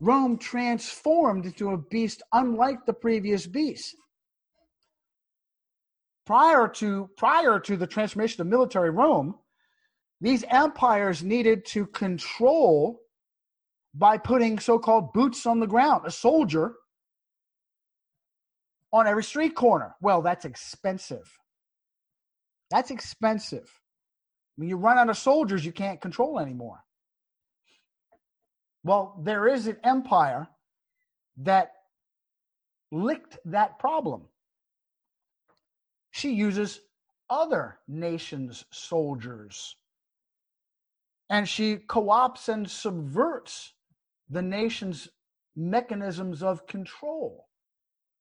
[0.00, 3.94] Rome transformed into a beast unlike the previous beast.
[6.26, 9.34] Prior to, prior to the transformation of military Rome,
[10.22, 13.00] these empires needed to control
[13.94, 16.02] by putting so called boots on the ground.
[16.06, 16.74] A soldier
[18.92, 19.94] on every street corner.
[20.00, 21.30] Well, that's expensive.
[22.70, 23.68] That's expensive.
[24.56, 26.80] When you run out of soldiers, you can't control anymore.
[28.84, 30.48] Well, there is an empire
[31.38, 31.72] that
[32.92, 34.22] licked that problem.
[36.10, 36.80] She uses
[37.30, 39.76] other nations' soldiers.
[41.30, 43.73] And she co opts and subverts
[44.28, 45.08] the nation's
[45.56, 47.46] mechanisms of control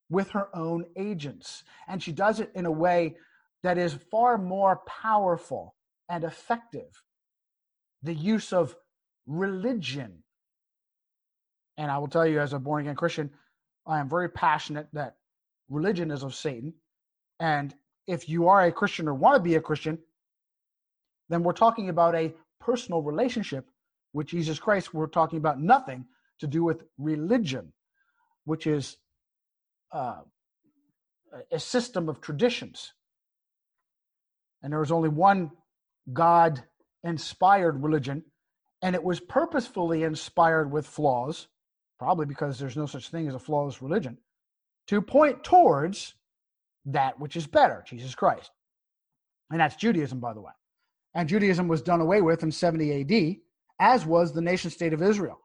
[0.10, 1.64] with her own agents.
[1.88, 3.16] And she does it in a way
[3.64, 5.76] that is far more powerful
[6.10, 7.04] and effective.
[8.04, 8.76] The use of
[9.26, 10.24] religion.
[11.78, 13.32] And I will tell you, as a born again Christian,
[13.88, 15.16] I am very passionate that
[15.70, 16.74] religion is of Satan.
[17.39, 17.74] And
[18.06, 19.97] if you are a Christian or want to be a Christian,
[21.30, 23.70] then we're talking about a personal relationship
[24.14, 24.93] with Jesus Christ.
[24.93, 26.05] We're talking about nothing
[26.39, 27.74] to do with religion,
[28.45, 28.97] which is
[29.91, 30.22] uh,
[31.51, 32.93] a system of traditions.
[34.61, 35.51] And there was only one
[36.11, 36.64] God
[37.03, 38.24] inspired religion,
[38.82, 41.47] and it was purposefully inspired with flaws,
[41.99, 44.18] probably because there's no such thing as a flawless religion,
[44.88, 46.16] to point towards
[46.86, 48.51] that which is better, Jesus Christ.
[49.49, 50.51] And that's Judaism, by the way.
[51.14, 53.38] And Judaism was done away with in 70 AD,
[53.84, 55.41] as was the nation state of Israel.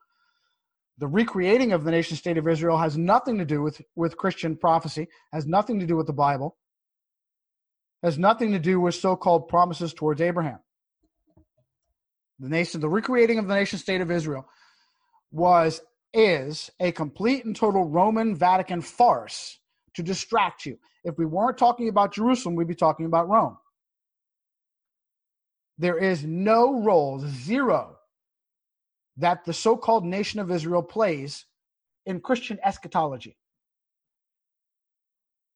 [0.98, 4.56] The recreating of the nation state of Israel has nothing to do with, with Christian
[4.56, 6.56] prophecy, has nothing to do with the Bible,
[8.02, 10.60] has nothing to do with so called promises towards Abraham.
[12.38, 14.46] The nation, the recreating of the nation state of Israel
[15.32, 15.80] was,
[16.14, 19.58] is a complete and total Roman Vatican farce
[19.94, 20.78] to distract you.
[21.02, 23.56] If we weren't talking about Jerusalem, we'd be talking about Rome.
[25.76, 27.97] There is no role, zero,
[29.18, 31.44] that the so called nation of Israel plays
[32.06, 33.36] in Christian eschatology.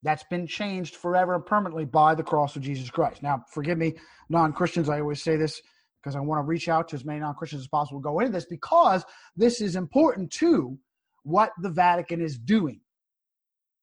[0.03, 3.23] That's been changed forever and permanently by the cross of Jesus Christ.
[3.23, 3.95] Now, forgive me,
[4.29, 5.61] non Christians, I always say this
[6.01, 8.33] because I want to reach out to as many non Christians as possible go into
[8.33, 9.05] this because
[9.37, 10.77] this is important to
[11.23, 12.81] what the Vatican is doing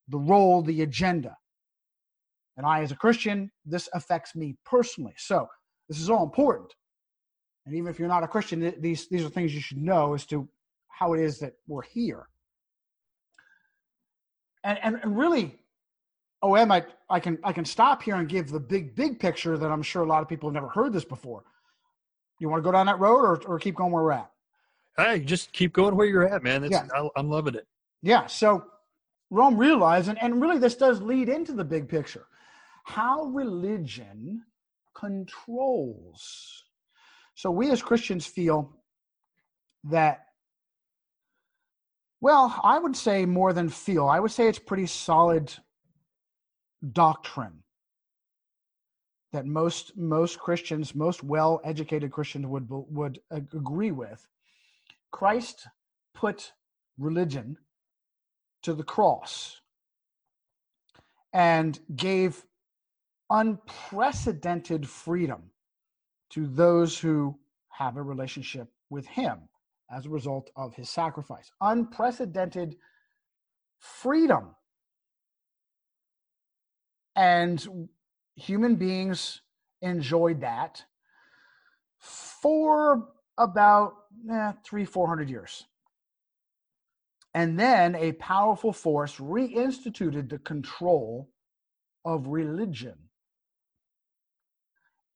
[0.09, 1.37] the role, the agenda.
[2.57, 5.15] And I, as a Christian, this affects me personally.
[5.17, 5.47] So
[5.89, 6.75] this is all important.
[7.67, 10.27] And even if you're not a Christian, these, these are things you should know as
[10.27, 10.49] to
[10.89, 12.29] how it is that we're here.
[14.65, 15.59] And, and, really,
[16.43, 19.71] OM, I, I, can, I can stop here and give the big, big picture that
[19.71, 21.45] I'm sure a lot of people have never heard this before.
[22.39, 24.31] You want to go down that road or, or keep going where we're at?
[24.97, 26.65] Hey, just keep going where you're at, man.
[26.65, 26.87] It's, yeah.
[26.95, 27.67] I, I'm loving it.
[28.03, 28.27] Yeah.
[28.27, 28.65] So
[29.31, 32.27] Rome realized, and, and really this does lead into the big picture,
[32.85, 34.43] how religion
[34.95, 36.65] controls.
[37.41, 38.71] So we as Christians feel
[39.85, 40.27] that,
[42.21, 45.51] well, I would say more than feel, I would say it's pretty solid
[46.93, 47.63] doctrine
[49.33, 54.29] that most most Christians, most well-educated Christians would would agree with.
[55.11, 55.67] Christ
[56.13, 56.53] put
[56.99, 57.57] religion
[58.65, 59.63] to the cross
[61.33, 62.45] and gave
[63.31, 65.53] unprecedented freedom
[66.31, 67.37] to those who
[67.69, 69.39] have a relationship with him
[69.91, 71.51] as a result of his sacrifice.
[71.61, 72.77] Unprecedented
[73.79, 74.55] freedom.
[77.17, 77.91] And
[78.37, 79.41] human beings
[79.83, 80.85] enjoyed that
[81.99, 83.95] for about
[84.31, 85.67] eh, three, four hundred years.
[87.35, 91.31] And then a powerful force reinstituted the control
[92.05, 92.97] of religion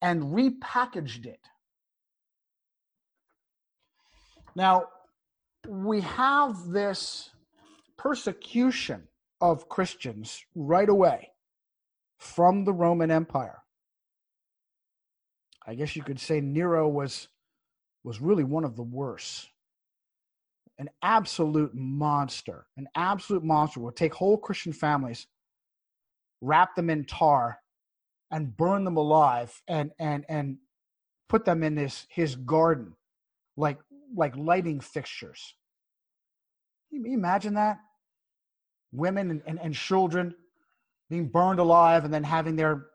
[0.04, 1.40] and repackaged it.
[4.54, 4.88] Now,
[5.66, 7.30] we have this
[7.96, 9.08] persecution
[9.40, 11.30] of Christians right away
[12.18, 13.62] from the Roman Empire.
[15.66, 17.28] I guess you could say Nero was
[18.04, 19.48] was really one of the worst
[20.78, 25.28] an absolute monster, an absolute monster would take whole Christian families,
[26.42, 27.60] wrap them in tar,
[28.34, 30.58] and burn them alive, and and and
[31.28, 32.96] put them in this his garden,
[33.56, 33.78] like
[34.16, 35.54] like lighting fixtures.
[36.90, 37.78] You imagine that?
[38.92, 40.34] Women and, and, and children
[41.08, 42.86] being burned alive and then having their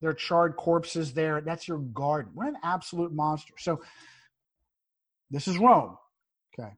[0.00, 1.40] their charred corpses there.
[1.40, 2.32] That's your garden.
[2.34, 3.54] What an absolute monster.
[3.58, 3.80] So
[5.30, 5.96] this is Rome.
[6.58, 6.72] Okay.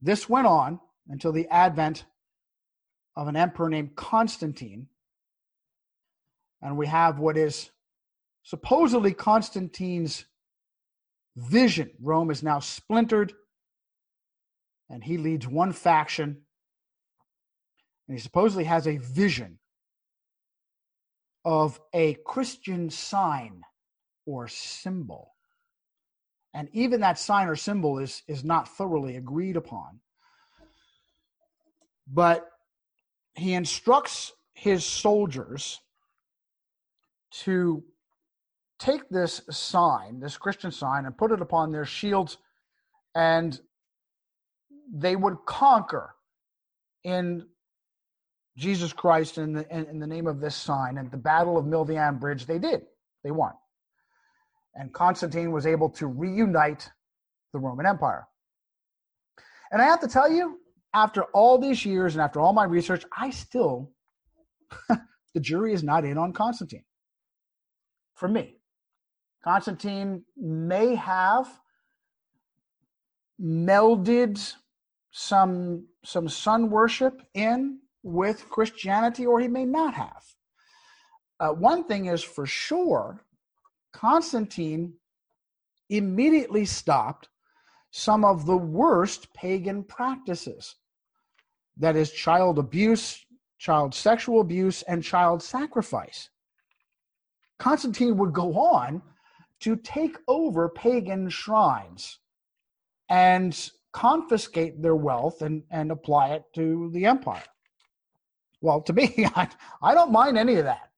[0.00, 2.04] This went on until the advent
[3.16, 4.86] of an emperor named Constantine.
[6.62, 7.70] And we have what is
[8.42, 10.24] supposedly Constantine's
[11.36, 11.90] vision.
[12.00, 13.32] Rome is now splintered,
[14.88, 16.42] and he leads one faction.
[18.08, 19.58] And he supposedly has a vision
[21.44, 23.62] of a Christian sign
[24.26, 25.34] or symbol.
[26.54, 30.00] And even that sign or symbol is, is not thoroughly agreed upon.
[32.08, 32.48] But
[33.34, 35.80] he instructs his soldiers
[37.44, 37.82] to
[38.78, 42.38] take this sign, this Christian sign, and put it upon their shields,
[43.14, 43.58] and
[44.92, 46.14] they would conquer
[47.04, 47.46] in
[48.56, 50.98] Jesus Christ in the, in, the name of this sign.
[50.98, 52.82] And the Battle of Milvian Bridge, they did.
[53.22, 53.52] They won.
[54.74, 56.90] And Constantine was able to reunite
[57.52, 58.26] the Roman Empire.
[59.70, 60.58] And I have to tell you,
[60.94, 63.90] after all these years and after all my research, I still,
[64.88, 66.84] the jury is not in on Constantine.
[68.16, 68.56] For me,
[69.44, 71.60] Constantine may have
[73.40, 74.54] melded
[75.10, 80.24] some some sun worship in with Christianity, or he may not have.
[81.38, 83.22] Uh, one thing is for sure,
[83.92, 84.94] Constantine
[85.90, 87.28] immediately stopped
[87.90, 90.76] some of the worst pagan practices
[91.76, 93.24] that is, child abuse,
[93.58, 96.30] child sexual abuse, and child sacrifice.
[97.58, 99.02] Constantine would go on
[99.60, 102.18] to take over pagan shrines
[103.08, 107.42] and confiscate their wealth and, and apply it to the empire.
[108.60, 109.48] Well, to me, I,
[109.82, 110.90] I don't mind any of that.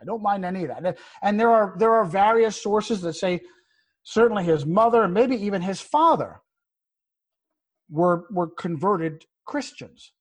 [0.00, 0.98] I don't mind any of that.
[1.22, 3.40] And there are there are various sources that say
[4.04, 6.40] certainly his mother maybe even his father
[7.90, 10.12] were were converted Christians.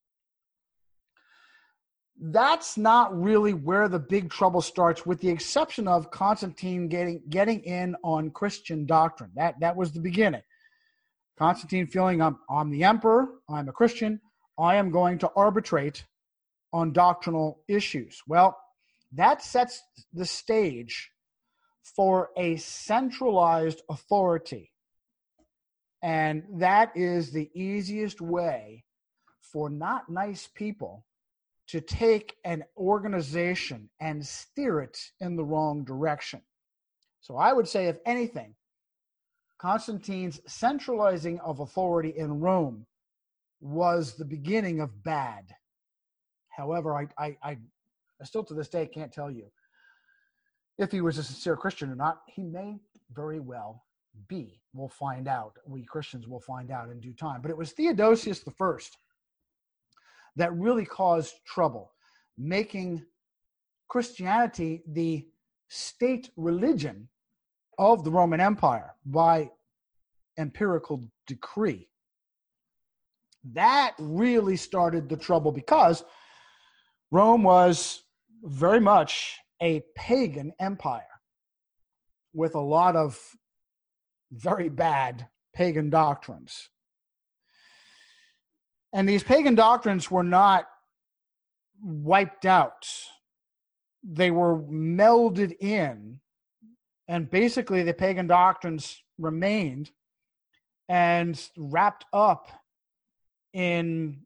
[2.20, 7.61] That's not really where the big trouble starts, with the exception of Constantine getting getting
[7.63, 9.32] in on Christian doctrine.
[9.36, 10.41] That that was the beginning.
[11.38, 14.20] Constantine feeling I'm I'm the emperor, I'm a Christian,
[14.57, 16.05] I am going to arbitrate
[16.74, 18.22] on doctrinal issues.
[18.28, 18.57] Well,
[19.13, 19.82] that sets
[20.13, 21.11] the stage
[21.95, 24.72] for a centralized authority.
[26.01, 28.84] And that is the easiest way
[29.41, 31.05] for not nice people
[31.68, 36.41] to take an organization and steer it in the wrong direction.
[37.20, 38.55] So I would say, if anything,
[39.57, 42.86] Constantine's centralizing of authority in Rome
[43.59, 45.45] was the beginning of bad.
[46.49, 47.57] However, I, I, I,
[48.24, 49.45] still to this day can't tell you
[50.78, 52.22] if he was a sincere Christian or not.
[52.28, 52.80] He may
[53.13, 53.84] very well
[54.28, 54.61] be.
[54.74, 55.53] We'll find out.
[55.65, 57.41] We Christians will find out in due time.
[57.41, 58.97] But it was Theodosius the first
[60.38, 61.91] that really caused trouble,
[62.38, 63.03] making
[63.88, 65.27] Christianity the
[65.67, 67.09] state religion
[67.77, 69.49] of the Roman Empire by
[70.38, 71.89] empirical decree.
[73.53, 76.03] That really started the trouble because
[77.11, 78.03] Rome was
[78.43, 81.03] very much a pagan empire
[82.33, 83.19] with a lot of
[84.31, 86.69] very bad pagan doctrines.
[88.93, 90.67] And these pagan doctrines were not
[91.81, 92.88] wiped out,
[94.03, 96.19] they were melded in.
[97.09, 99.91] And basically, the pagan doctrines remained
[100.89, 102.49] and wrapped up
[103.53, 104.25] in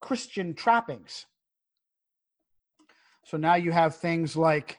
[0.00, 1.26] Christian trappings.
[3.24, 4.78] So now you have things like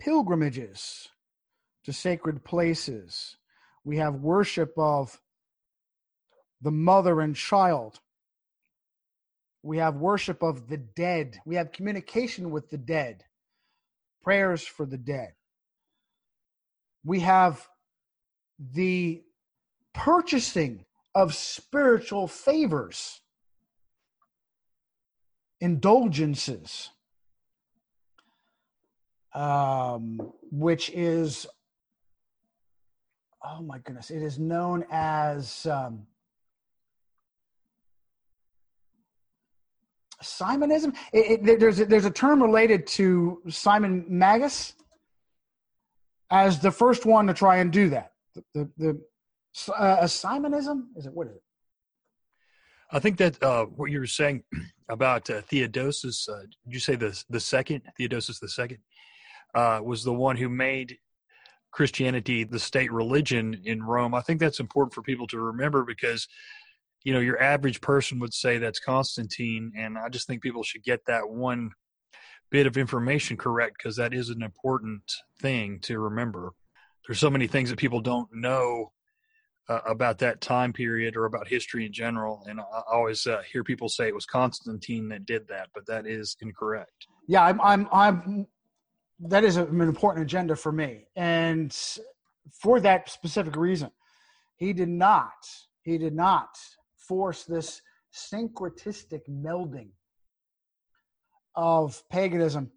[0.00, 1.08] pilgrimages
[1.84, 3.36] to sacred places.
[3.84, 5.20] We have worship of
[6.64, 8.00] the mother and child.
[9.62, 11.38] We have worship of the dead.
[11.44, 13.22] We have communication with the dead,
[14.22, 15.34] prayers for the dead.
[17.04, 17.68] We have
[18.58, 19.22] the
[19.92, 23.20] purchasing of spiritual favors
[25.60, 26.90] indulgences,
[29.34, 31.46] um, which is,
[33.42, 36.06] oh my goodness, it is known as um,
[40.24, 40.94] Simonism.
[41.12, 44.74] It, it, there's, a, there's a term related to Simon Magus
[46.30, 48.12] as the first one to try and do that.
[48.34, 51.12] The, the, the uh, Simonism is it?
[51.12, 51.42] What is it?
[52.90, 54.42] I think that uh, what you were saying
[54.88, 58.78] about uh, Theodosius, uh, did you say the the second Theodosius the second
[59.54, 60.98] uh, was the one who made
[61.70, 64.14] Christianity the state religion in Rome?
[64.14, 66.28] I think that's important for people to remember because
[67.04, 70.82] you know your average person would say that's Constantine, and I just think people should
[70.82, 71.70] get that one
[72.50, 75.02] bit of information correct because that is an important
[75.40, 76.52] thing to remember.
[77.06, 78.92] There's so many things that people don't know
[79.68, 82.44] uh, about that time period or about history in general.
[82.48, 86.06] And I always uh, hear people say it was Constantine that did that, but that
[86.06, 87.06] is incorrect.
[87.26, 88.46] Yeah, I'm, I'm, I'm.
[89.20, 91.74] That is an important agenda for me, and
[92.60, 93.90] for that specific reason,
[94.56, 95.32] he did not.
[95.82, 96.48] He did not
[97.08, 97.80] force this
[98.12, 99.88] syncretistic melding
[101.56, 102.70] of paganism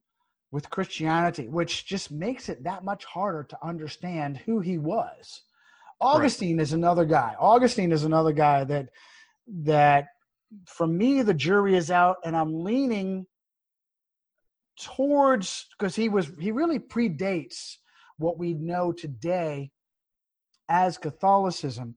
[0.51, 5.41] with Christianity, which just makes it that much harder to understand who he was.
[5.99, 6.63] Augustine right.
[6.63, 7.35] is another guy.
[7.39, 8.89] Augustine is another guy that
[9.63, 10.07] that
[10.65, 13.25] for me the jury is out and I'm leaning
[14.79, 17.75] towards because he was he really predates
[18.17, 19.71] what we know today
[20.69, 21.95] as Catholicism.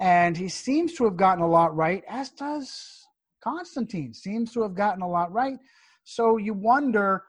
[0.00, 3.06] And he seems to have gotten a lot right, as does
[3.42, 5.58] Constantine, seems to have gotten a lot right.
[6.04, 7.24] So you wonder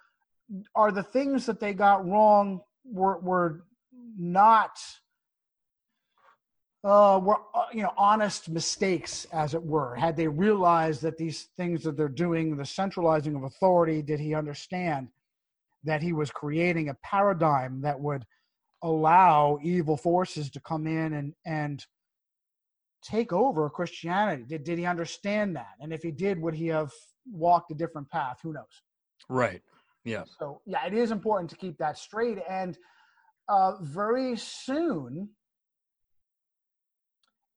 [0.76, 3.66] are the things that they got wrong were, were
[4.18, 4.80] not
[6.84, 9.96] uh, were uh, you know honest mistakes, as it were?
[9.96, 14.36] Had they realized that these things that they're doing, the centralizing of authority, did he
[14.36, 15.08] understand
[15.84, 18.24] that he was creating a paradigm that would
[18.84, 21.86] allow evil forces to come in and and
[23.06, 24.44] take over Christianity?
[24.48, 25.76] Did did he understand that?
[25.80, 26.92] And if he did, would he have
[27.32, 28.40] walked a different path?
[28.44, 28.82] Who knows?
[29.30, 29.62] Right.
[30.04, 30.24] Yeah.
[30.40, 32.40] So yeah, it is important to keep that straight.
[32.50, 32.78] And
[33.48, 35.30] uh, very soon,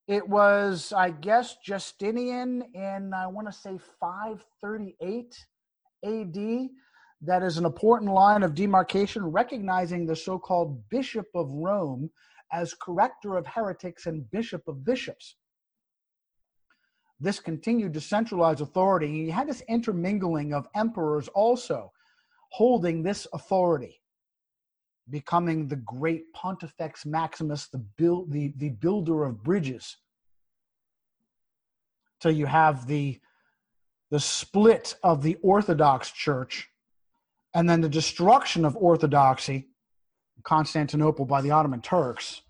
[0.07, 5.45] it was, I guess, Justinian in, I want to say 538
[6.03, 6.69] AD.
[7.21, 12.09] That is an important line of demarcation, recognizing the so called Bishop of Rome
[12.51, 15.35] as corrector of heretics and bishop of bishops.
[17.19, 19.09] This continued to centralize authority.
[19.09, 21.91] You had this intermingling of emperors also
[22.51, 24.01] holding this authority
[25.09, 29.97] becoming the great Pontifex Maximus, the, build, the, the builder of bridges.
[32.21, 33.19] So you have the,
[34.11, 36.69] the split of the Orthodox Church
[37.53, 39.68] and then the destruction of Orthodoxy,
[40.49, 42.41] Constantinople by the Ottoman Turks.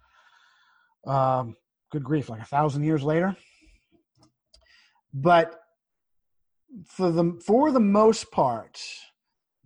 [1.05, 1.57] Um,
[1.91, 3.35] good grief, like a thousand years later.
[5.13, 5.59] But
[6.85, 8.81] for the for the most part,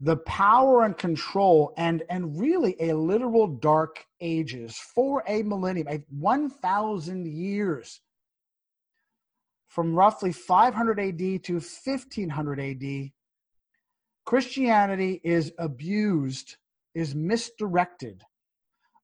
[0.02, 6.04] the power and control and and really a literal dark ages for a millennium a
[6.10, 8.02] 1000 years
[9.68, 13.12] from roughly 500 AD to 1500 AD
[14.26, 16.58] Christianity is abused
[16.96, 18.24] is misdirected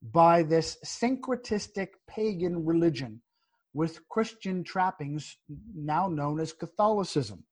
[0.02, 3.22] by this syncretistic pagan religion
[3.74, 5.38] with Christian trappings
[5.76, 7.44] now known as Catholicism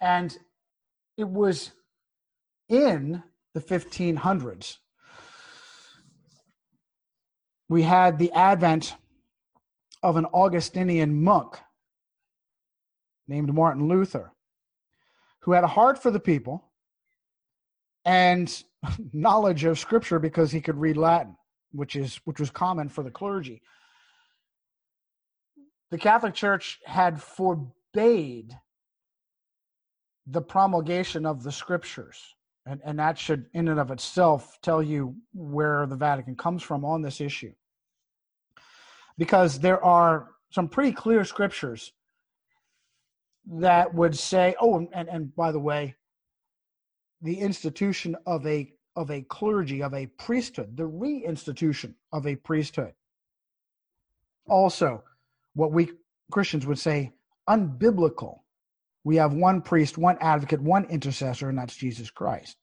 [0.00, 0.36] And
[1.16, 1.72] it was
[2.68, 3.22] in
[3.54, 4.76] the 1500s.
[7.68, 8.94] We had the advent
[10.02, 11.56] of an Augustinian monk
[13.26, 14.32] named Martin Luther,
[15.40, 16.65] who had a heart for the people
[18.06, 18.62] and
[19.12, 21.36] knowledge of scripture because he could read Latin,
[21.72, 23.60] which is which was common for the clergy.
[25.90, 28.56] The Catholic Church had forbade
[30.26, 32.34] the promulgation of the scriptures.
[32.68, 36.84] And, and that should, in and of itself, tell you where the Vatican comes from
[36.84, 37.52] on this issue.
[39.16, 41.92] Because there are some pretty clear scriptures
[43.48, 45.94] that would say, oh, and, and by the way,
[47.22, 52.92] the institution of a of a clergy, of a priesthood, the reinstitution of a priesthood.
[54.48, 55.02] Also,
[55.54, 55.90] what we
[56.30, 57.12] Christians would say
[57.48, 58.40] unbiblical
[59.06, 62.56] we have one priest, one advocate, one intercessor, and that's Jesus Christ.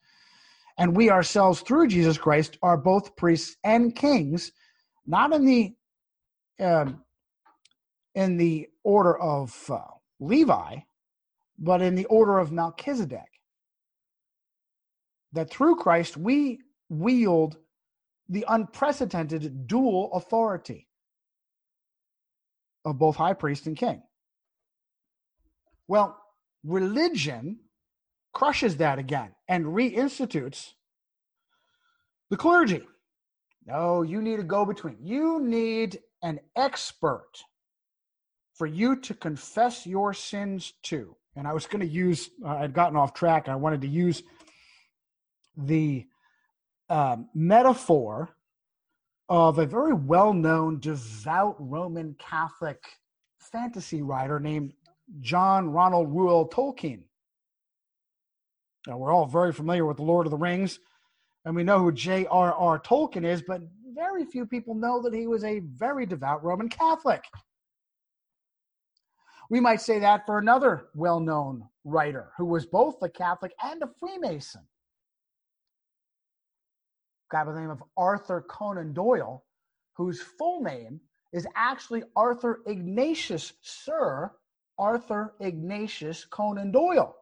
[0.77, 4.51] And we ourselves, through Jesus Christ, are both priests and kings,
[5.07, 5.73] not in the
[6.59, 7.01] um,
[8.13, 9.79] in the order of uh,
[10.19, 10.79] Levi,
[11.57, 13.32] but in the order of Melchizedek.
[15.33, 17.57] That through Christ we wield
[18.29, 20.87] the unprecedented dual authority
[22.85, 24.01] of both high priest and king.
[25.87, 26.17] Well,
[26.63, 27.59] religion
[28.33, 30.71] crushes that again and reinstitutes
[32.29, 32.83] the clergy.
[33.65, 34.97] No, you need a go between.
[35.01, 37.43] You need an expert
[38.55, 41.15] for you to confess your sins to.
[41.35, 43.49] And I was going to use, uh, I'd gotten off track.
[43.49, 44.21] I wanted to use
[45.57, 46.05] the
[46.89, 48.35] um, metaphor
[49.29, 52.83] of a very well known, devout Roman Catholic
[53.39, 54.73] fantasy writer named
[55.21, 57.03] John Ronald Reuel Tolkien.
[58.87, 60.79] Now, we're all very familiar with The Lord of the Rings,
[61.45, 62.79] and we know who J.R.R.
[62.79, 63.61] Tolkien is, but
[63.95, 67.23] very few people know that he was a very devout Roman Catholic.
[69.49, 73.83] We might say that for another well known writer who was both a Catholic and
[73.83, 74.61] a Freemason.
[77.33, 79.43] Guy by the name of Arthur Conan Doyle,
[79.93, 81.01] whose full name
[81.33, 84.31] is actually Arthur Ignatius, Sir
[84.77, 87.15] Arthur Ignatius Conan Doyle.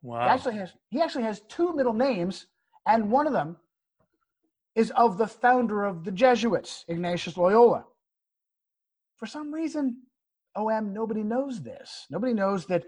[0.00, 0.24] Wow.
[0.24, 2.46] He actually has he actually has two middle names,
[2.86, 3.58] and one of them
[4.74, 7.84] is of the founder of the Jesuits, Ignatius Loyola.
[9.16, 9.98] For some reason,
[10.56, 12.06] OM, nobody knows this.
[12.08, 12.84] Nobody knows that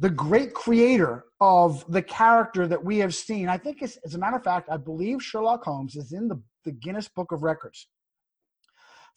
[0.00, 4.18] the great creator of the character that we have seen, I think, is, as a
[4.18, 7.86] matter of fact, I believe Sherlock Holmes is in the, the Guinness Book of Records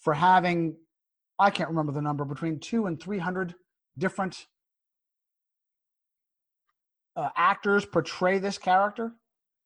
[0.02, 0.76] for having,
[1.40, 3.56] I can't remember the number, between two and 300
[3.98, 4.46] different
[7.16, 9.14] uh, actors portray this character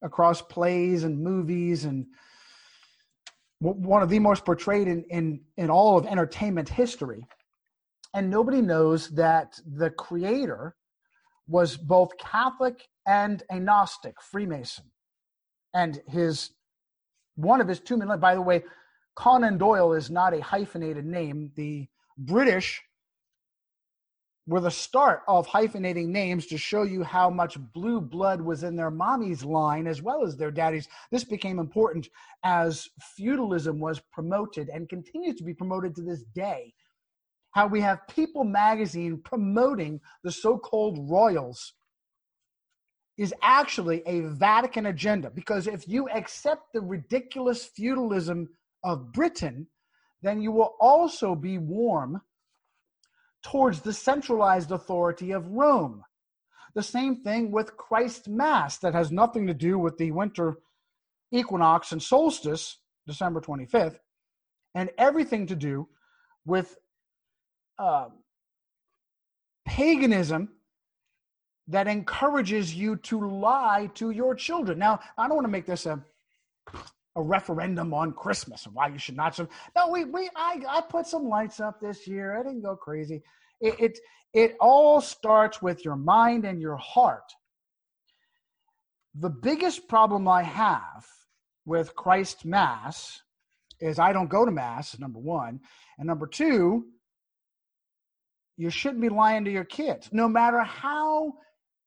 [0.04, 2.06] across plays and movies and
[3.60, 7.26] one of the most portrayed in, in, in all of entertainment history.
[8.14, 10.76] And nobody knows that the creator
[11.48, 14.86] was both Catholic and a Gnostic, Freemason.
[15.74, 16.52] And his
[17.36, 18.64] one of his two men, by the way,
[19.16, 21.52] Conan Doyle is not a hyphenated name.
[21.56, 21.88] The
[22.18, 22.82] British
[24.48, 28.76] were the start of hyphenating names to show you how much blue blood was in
[28.76, 30.88] their mommy's line as well as their daddy's.
[31.12, 32.08] This became important
[32.44, 36.74] as feudalism was promoted and continues to be promoted to this day.
[37.58, 41.74] How we have People magazine promoting the so called royals
[43.18, 48.50] is actually a Vatican agenda because if you accept the ridiculous feudalism
[48.84, 49.66] of Britain,
[50.22, 52.22] then you will also be warm
[53.42, 56.04] towards the centralized authority of Rome.
[56.76, 60.58] The same thing with Christ Mass, that has nothing to do with the winter
[61.32, 62.78] equinox and solstice,
[63.08, 63.98] December 25th,
[64.76, 65.88] and everything to do
[66.46, 66.78] with
[67.80, 68.10] uh,
[69.66, 70.50] paganism
[71.68, 74.80] that encourages you to lie to your children.
[74.80, 76.02] Now, I don't want to make this a
[77.18, 79.36] a referendum on Christmas and why you should not.
[79.36, 82.40] So no, we we I I put some lights up this year.
[82.40, 83.24] I didn't go crazy.
[83.60, 84.00] It it,
[84.34, 87.34] it all starts with your mind and your heart.
[89.16, 91.08] The biggest problem I have
[91.66, 93.20] with Christ Mass
[93.80, 95.60] is I don't go to Mass, number one.
[95.98, 96.86] And number two,
[98.58, 101.34] you shouldn't be lying to your kids, no matter how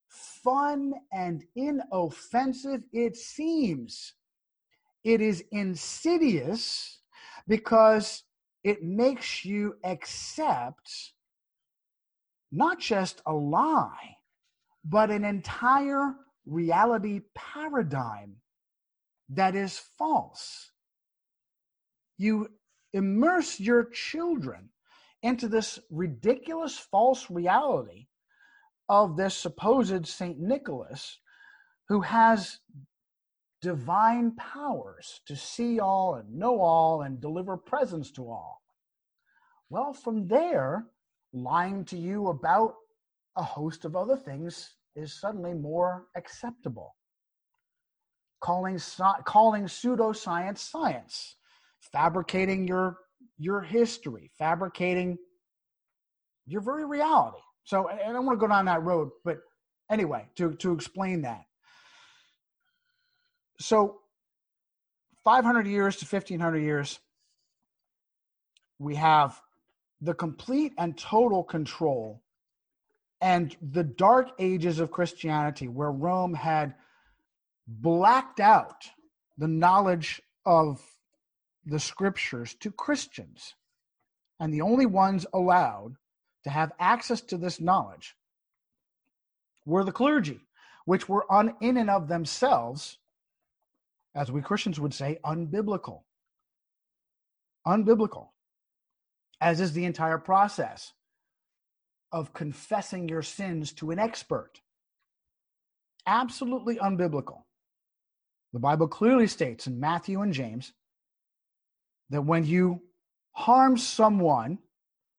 [0.08, 4.14] fun and inoffensive it seems
[5.04, 7.00] it is insidious
[7.48, 8.22] because
[8.64, 11.12] it makes you accept
[12.52, 14.16] not just a lie,
[14.84, 16.14] but an entire
[16.46, 18.36] reality paradigm
[19.30, 20.70] that is false.
[22.18, 22.48] You
[22.92, 24.68] immerse your children
[25.22, 28.06] into this ridiculous false reality
[28.88, 30.38] of this supposed St.
[30.38, 31.18] Nicholas
[31.88, 32.58] who has
[33.62, 38.62] divine powers to see all and know all and deliver presents to all.
[39.68, 40.86] Well, from there,
[41.32, 42.74] lying to you about
[43.36, 46.96] a host of other things is suddenly more acceptable.
[48.40, 48.80] Calling,
[49.24, 51.36] calling pseudoscience science,
[51.92, 52.98] fabricating your,
[53.40, 55.18] your history, fabricating
[56.46, 57.38] your very reality.
[57.64, 59.38] So and I don't want to go down that road, but
[59.90, 61.44] anyway, to, to explain that
[63.60, 64.00] so
[65.24, 66.98] 500 years to 1500 years
[68.78, 69.38] we have
[70.00, 72.22] the complete and total control
[73.20, 76.74] and the dark ages of christianity where rome had
[77.68, 78.88] blacked out
[79.36, 80.82] the knowledge of
[81.70, 83.54] the scriptures to christians
[84.38, 85.94] and the only ones allowed
[86.44, 88.16] to have access to this knowledge
[89.64, 90.40] were the clergy
[90.84, 92.98] which were on in and of themselves
[94.14, 96.02] as we Christians would say, unbiblical.
[97.66, 98.28] Unbiblical,
[99.40, 100.92] as is the entire process
[102.10, 104.60] of confessing your sins to an expert.
[106.06, 107.42] Absolutely unbiblical.
[108.52, 110.72] The Bible clearly states in Matthew and James
[112.10, 112.82] that when you
[113.32, 114.58] harm someone,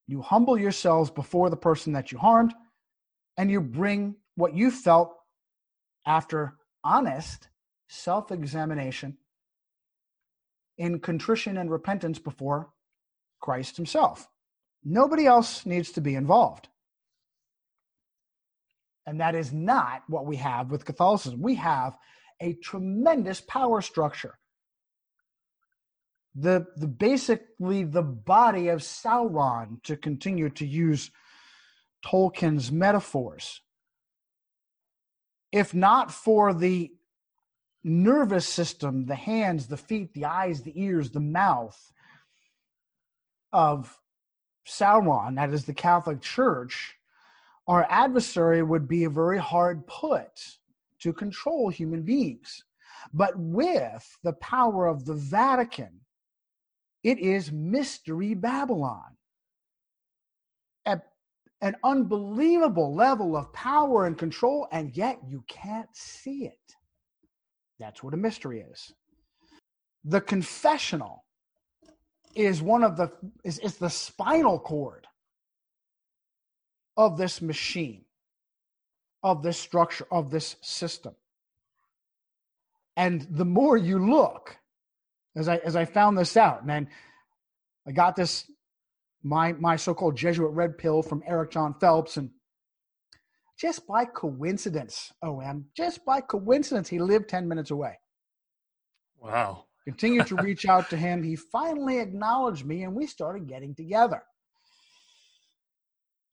[0.07, 2.53] you humble yourselves before the person that you harmed,
[3.37, 5.15] and you bring what you felt
[6.05, 7.47] after honest
[7.87, 9.17] self examination
[10.77, 12.69] in contrition and repentance before
[13.39, 14.27] Christ Himself.
[14.83, 16.67] Nobody else needs to be involved.
[19.05, 21.41] And that is not what we have with Catholicism.
[21.41, 21.97] We have
[22.41, 24.37] a tremendous power structure.
[26.35, 31.11] The the basically the body of Sauron to continue to use
[32.05, 33.61] Tolkien's metaphors.
[35.51, 36.91] If not for the
[37.83, 41.91] nervous system, the hands, the feet, the eyes, the ears, the mouth
[43.51, 43.99] of
[44.65, 46.95] Sauron, that is the Catholic Church,
[47.67, 50.57] our adversary would be a very hard put
[50.99, 52.63] to control human beings.
[53.13, 56.00] But with the power of the Vatican,
[57.03, 59.17] it is Mystery Babylon.
[60.85, 61.03] At
[61.61, 66.75] an unbelievable level of power and control, and yet you can't see it.
[67.79, 68.93] That's what a mystery is.
[70.03, 71.23] The confessional
[72.35, 73.11] is one of the
[73.43, 75.07] is, is the spinal cord
[76.97, 78.05] of this machine,
[79.23, 81.15] of this structure, of this system.
[82.97, 84.57] And the more you look,
[85.35, 86.87] as I as I found this out, man,
[87.87, 88.49] I got this
[89.23, 92.31] my my so-called Jesuit red pill from Eric John Phelps, and
[93.57, 97.99] just by coincidence, oh, OM, just by coincidence, he lived 10 minutes away.
[99.21, 99.65] Wow.
[99.85, 101.21] Continued to reach out to him.
[101.21, 104.23] He finally acknowledged me, and we started getting together.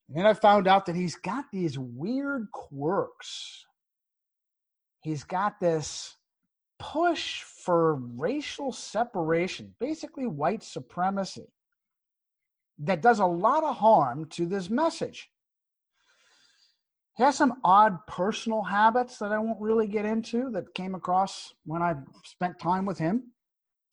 [0.08, 3.66] And then I found out that he's got these weird quirks.
[5.02, 6.16] He's got this
[6.78, 11.48] push for racial separation, basically white supremacy,
[12.78, 15.30] that does a lot of harm to this message.
[17.16, 21.52] He has some odd personal habits that I won't really get into that came across
[21.64, 23.32] when I spent time with him.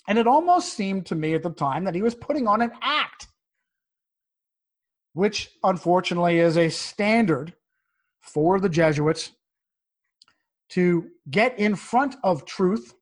[0.08, 2.72] And it almost seemed to me at the time that he was putting on an
[2.84, 3.28] act,
[5.14, 7.54] which unfortunately is a standard
[8.22, 9.32] for the Jesuits
[10.70, 12.94] to get in front of truth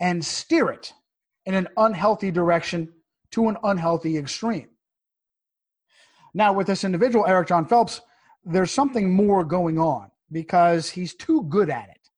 [0.00, 0.92] and steer it
[1.46, 2.92] in an unhealthy direction
[3.30, 4.68] to an unhealthy extreme.
[6.34, 8.00] Now, with this individual, Eric John Phelps,
[8.44, 12.08] there's something more going on because he's too good at it.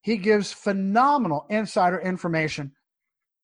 [0.00, 2.72] He gives phenomenal insider information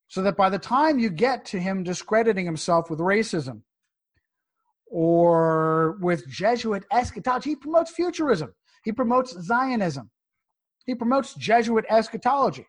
[0.09, 3.63] so that by the time you get to him discrediting himself with racism
[4.87, 8.55] or with Jesuit eschatology, he promotes futurism.
[8.85, 10.11] He promotes Zionism.
[10.87, 12.67] He promotes Jesuit eschatology.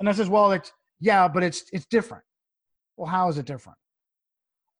[0.00, 2.24] And I says, well, it's yeah, but it's it's different.
[2.96, 3.78] Well, how is it different?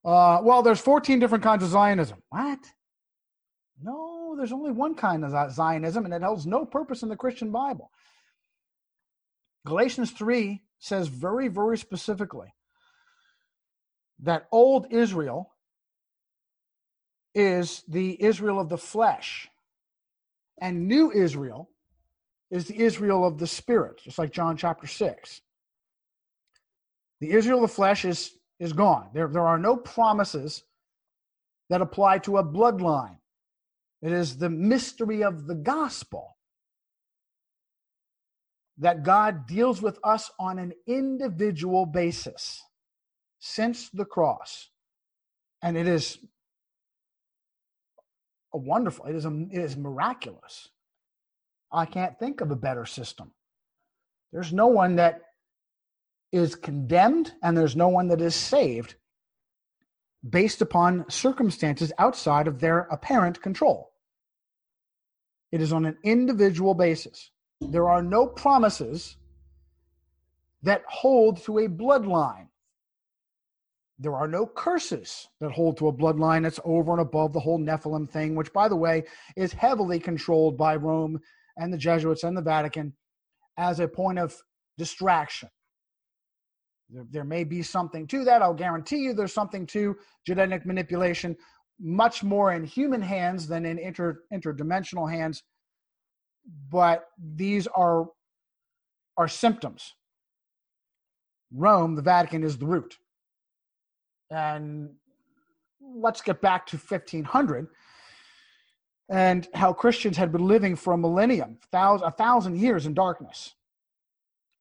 [0.03, 2.19] Uh, well, there's 14 different kinds of Zionism.
[2.29, 2.59] What?
[3.81, 7.51] No, there's only one kind of Zionism, and it holds no purpose in the Christian
[7.51, 7.91] Bible.
[9.65, 12.53] Galatians 3 says very, very specifically
[14.19, 15.53] that old Israel
[17.35, 19.49] is the Israel of the flesh,
[20.59, 21.69] and new Israel
[22.49, 25.41] is the Israel of the spirit, just like John chapter 6.
[27.19, 29.09] The Israel of the flesh is, is gone.
[29.13, 30.63] There, there are no promises
[31.69, 33.17] that apply to a bloodline.
[34.01, 36.37] It is the mystery of the gospel
[38.77, 42.63] that God deals with us on an individual basis
[43.39, 44.69] since the cross.
[45.63, 46.19] And it is
[48.57, 50.69] wonderful, it is, a, it is miraculous.
[51.71, 53.31] I can't think of a better system.
[54.31, 55.21] There's no one that
[56.31, 58.95] is condemned and there's no one that is saved
[60.27, 63.91] based upon circumstances outside of their apparent control.
[65.51, 67.31] It is on an individual basis.
[67.61, 69.15] There are no promises
[70.63, 72.47] that hold to a bloodline.
[73.99, 77.59] There are no curses that hold to a bloodline that's over and above the whole
[77.59, 79.03] Nephilim thing, which, by the way,
[79.35, 81.19] is heavily controlled by Rome
[81.57, 82.93] and the Jesuits and the Vatican
[83.57, 84.35] as a point of
[84.77, 85.49] distraction.
[86.89, 88.43] There, there may be something to that.
[88.43, 89.95] I'll guarantee you there's something to
[90.27, 91.35] genetic manipulation,
[91.79, 95.41] much more in human hands than in inter, interdimensional hands.
[96.69, 98.05] But these are,
[99.17, 99.95] are symptoms.
[101.51, 102.97] Rome, the Vatican, is the root.
[104.29, 104.89] And
[105.81, 107.67] let's get back to 1500
[109.09, 113.55] and how Christians had been living for a millennium, a thousand years in darkness,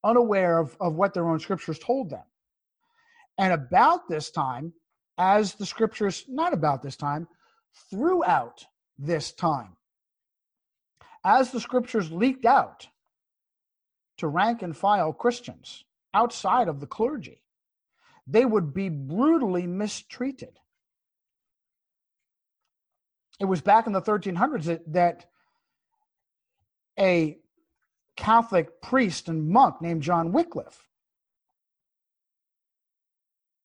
[0.05, 2.23] unaware of, of what their own scriptures told them.
[3.39, 4.73] And about this time,
[5.19, 7.27] as the scriptures, not about this time,
[7.91, 8.65] throughout
[8.99, 9.77] this time,
[11.25, 12.87] as the scriptures leaked out
[14.19, 17.43] to rank and file Christians outside of the clergy,
[18.27, 20.59] they would be brutally mistreated
[23.39, 25.27] it was back in the 1300s that, that
[26.99, 27.39] a
[28.17, 30.89] Catholic priest and monk named John Wycliffe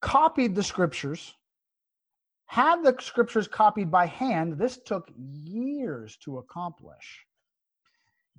[0.01, 1.35] copied the scriptures,
[2.47, 4.57] had the scriptures copied by hand.
[4.57, 7.25] This took years to accomplish.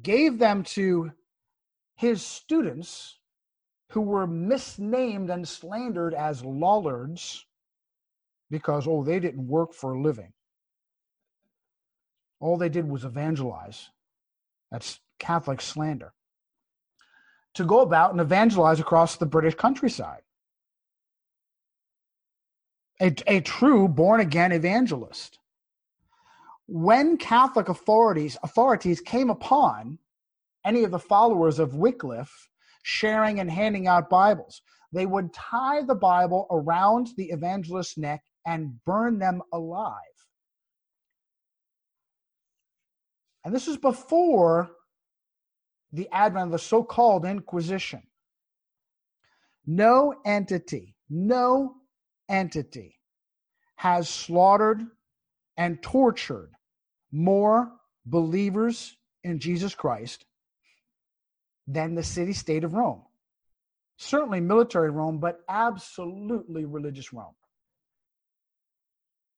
[0.03, 1.13] Gave them to
[1.95, 3.19] his students
[3.93, 7.45] who were misnamed and slandered as lollards
[8.51, 10.33] because, oh, they didn't work for a living.
[12.41, 13.91] All they did was evangelize.
[14.71, 16.15] That's Catholic slander.
[17.55, 20.23] To go about and evangelize across the British countryside.
[23.03, 25.39] A, a true born again evangelist.
[26.67, 29.99] When Catholic authorities authorities came upon
[30.65, 32.49] any of the followers of Wycliffe
[32.83, 34.63] sharing and handing out Bibles.
[34.93, 39.97] They would tie the Bible around the evangelist's neck and burn them alive.
[43.45, 44.71] And this is before
[45.93, 48.03] the advent of the so called Inquisition.
[49.67, 51.77] No entity, no
[52.29, 52.99] entity
[53.77, 54.83] has slaughtered
[55.57, 56.51] and tortured
[57.13, 57.73] more
[58.07, 60.25] believers in Jesus Christ
[61.67, 63.03] than the city state of Rome.
[63.97, 67.35] Certainly military Rome, but absolutely religious Rome.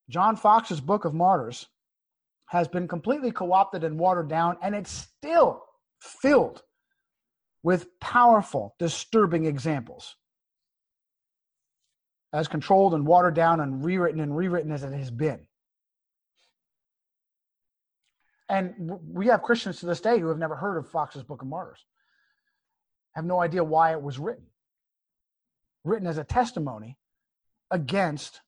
[0.08, 1.66] John Foxe's Book of Martyrs
[2.46, 5.64] has been completely co opted and watered down, and it's still
[6.00, 6.62] filled
[7.62, 10.16] with powerful, disturbing examples.
[12.32, 15.46] As controlled and watered down and rewritten and rewritten as it has been.
[18.48, 18.74] And
[19.08, 21.84] we have Christians to this day who have never heard of Foxe's Book of Martyrs
[23.14, 24.46] have no idea why it was written.
[25.84, 26.98] Written as a testimony
[27.70, 28.40] against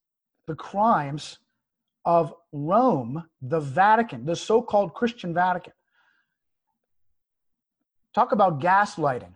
[0.46, 1.38] the crimes
[2.04, 5.72] of Rome, the Vatican, the so called Christian Vatican.
[8.14, 9.34] Talk about gaslighting.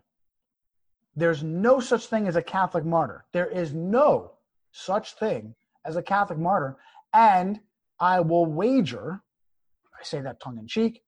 [1.16, 3.26] There's no such thing as a Catholic martyr.
[3.32, 4.32] There is no
[4.72, 5.54] such thing
[5.84, 6.76] as a Catholic martyr.
[7.12, 7.60] And
[7.98, 9.20] I will wager,
[9.98, 11.02] I say that tongue in cheek,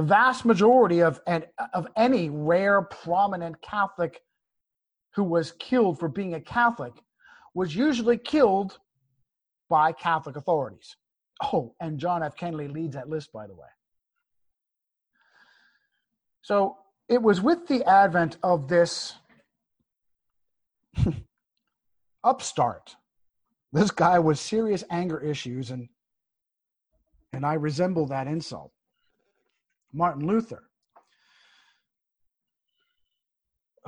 [0.00, 1.44] the vast majority of, and
[1.74, 4.22] of any rare, prominent Catholic
[5.14, 6.94] who was killed for being a Catholic
[7.52, 8.78] was usually killed
[9.68, 10.96] by Catholic authorities.
[11.42, 12.34] Oh, and John F.
[12.34, 13.68] Kennedy leads that list, by the way.
[16.40, 16.78] So
[17.10, 19.12] it was with the advent of this
[22.24, 22.96] upstart,
[23.70, 25.90] this guy with serious anger issues, and
[27.34, 28.72] and I resemble that insult.
[29.92, 30.62] Martin Luther,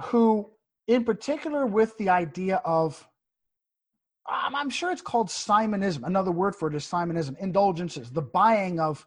[0.05, 0.50] who,
[0.86, 3.07] in particular, with the idea of,
[4.30, 6.05] um, I'm sure it's called Simonism.
[6.05, 9.07] Another word for it is Simonism, indulgences, the buying of,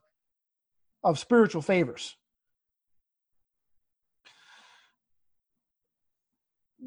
[1.04, 2.16] of spiritual favors.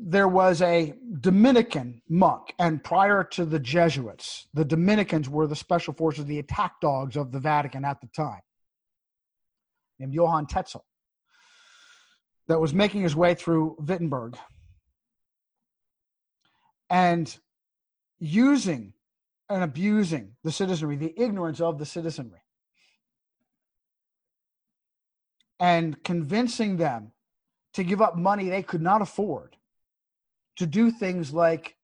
[0.01, 5.93] There was a Dominican monk, and prior to the Jesuits, the Dominicans were the special
[5.93, 8.41] forces, the attack dogs of the Vatican at the time
[9.99, 10.85] named Johann Tetzel
[12.49, 14.37] that was making his way through Wittenberg
[16.91, 17.39] and
[18.19, 18.95] using
[19.51, 22.41] and abusing the citizenry, the ignorance of the citizenry,
[25.61, 27.13] and convincing them
[27.75, 29.57] to give up money they could not afford
[30.57, 31.77] to do things like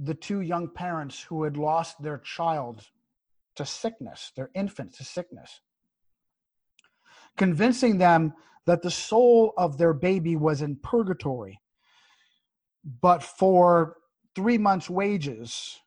[0.00, 2.88] the two young parents who had lost their child
[3.56, 5.60] to sickness, their infant to sickness
[7.36, 8.32] convincing them
[8.66, 11.60] that the soul of their baby was in purgatory.
[13.00, 13.96] But for
[14.34, 15.78] three months' wages,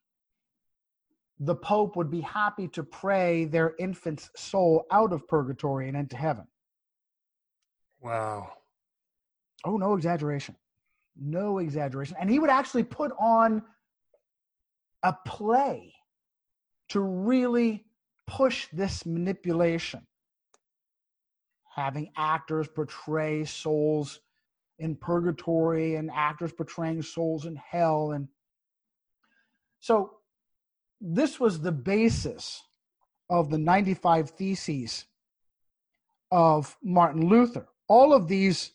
[1.39, 6.17] the Pope would be happy to pray their infant's soul out of purgatory and into
[6.17, 6.47] heaven.
[8.01, 8.51] Wow.
[9.63, 10.55] Oh, no exaggeration.
[11.19, 12.15] No exaggeration.
[12.19, 13.63] And he would actually put on
[15.03, 15.93] a play
[16.89, 17.85] to really
[18.25, 20.05] push this manipulation
[21.77, 24.19] having actors portray souls
[24.79, 28.11] in purgatory and actors portraying souls in hell.
[28.11, 28.27] And
[29.79, 30.11] so
[30.99, 32.63] this was the basis
[33.29, 35.05] of the 95 theses
[36.31, 37.67] of Martin Luther.
[37.87, 38.71] All of these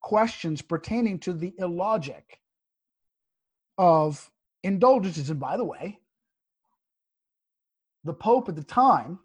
[0.00, 2.40] questions pertaining to the illogic
[3.78, 4.30] of
[4.64, 5.30] indulgences.
[5.30, 6.00] And by the way
[8.02, 9.18] the pope at the time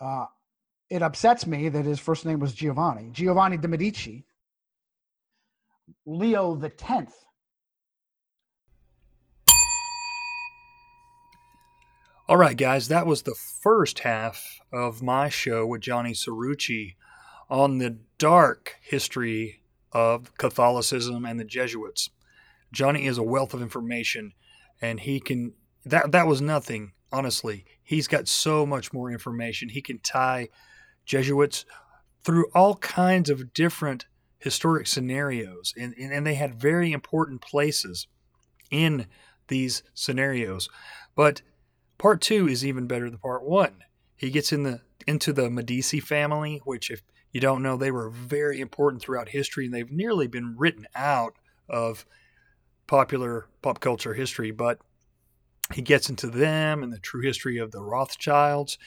[0.00, 0.26] uh,
[0.92, 4.26] it upsets me that his first name was Giovanni, Giovanni de Medici,
[6.04, 7.14] Leo the Tenth.
[12.28, 16.96] All right, guys, that was the first half of my show with Johnny Cirucci
[17.48, 19.62] on the dark history
[19.92, 22.10] of Catholicism and the Jesuits.
[22.70, 24.34] Johnny is a wealth of information,
[24.82, 25.54] and he can
[25.86, 27.64] that that was nothing honestly.
[27.82, 29.70] He's got so much more information.
[29.70, 30.50] He can tie
[31.04, 31.64] Jesuits
[32.24, 34.06] through all kinds of different
[34.38, 38.06] historic scenarios, and, and they had very important places
[38.70, 39.06] in
[39.48, 40.68] these scenarios.
[41.14, 41.42] But
[41.98, 43.84] part two is even better than part one.
[44.16, 48.10] He gets in the into the Medici family, which, if you don't know, they were
[48.10, 51.34] very important throughout history, and they've nearly been written out
[51.68, 52.06] of
[52.86, 54.50] popular pop culture history.
[54.50, 54.78] But
[55.72, 58.78] he gets into them and the true history of the Rothschilds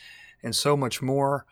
[0.43, 1.45] and so much more.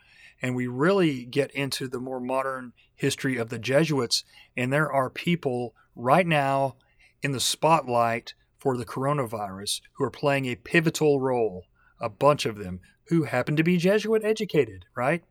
[0.44, 4.24] And we really get into the more modern history of the Jesuits.
[4.54, 6.76] And there are people right now
[7.22, 11.64] in the spotlight for the coronavirus who are playing a pivotal role,
[11.98, 15.24] a bunch of them who happen to be Jesuit educated, right?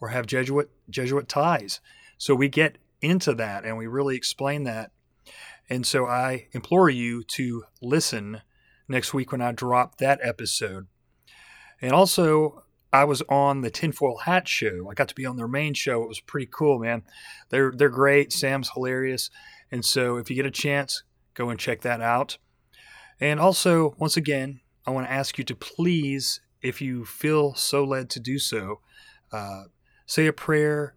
[0.00, 1.80] Or have Jesuit Jesuit ties.
[2.16, 4.92] So we get into that and we really explain that.
[5.68, 8.42] And so I implore you to listen
[8.86, 10.86] next week when I drop that episode.
[11.82, 12.62] And also,
[12.92, 14.88] I was on the Tinfoil Hat show.
[14.90, 16.02] I got to be on their main show.
[16.02, 17.02] It was pretty cool, man.
[17.50, 18.32] They're they're great.
[18.32, 19.30] Sam's hilarious.
[19.70, 22.38] And so if you get a chance, go and check that out.
[23.20, 27.84] And also, once again, I want to ask you to please, if you feel so
[27.84, 28.80] led to do so,
[29.32, 29.64] uh,
[30.06, 30.94] say a prayer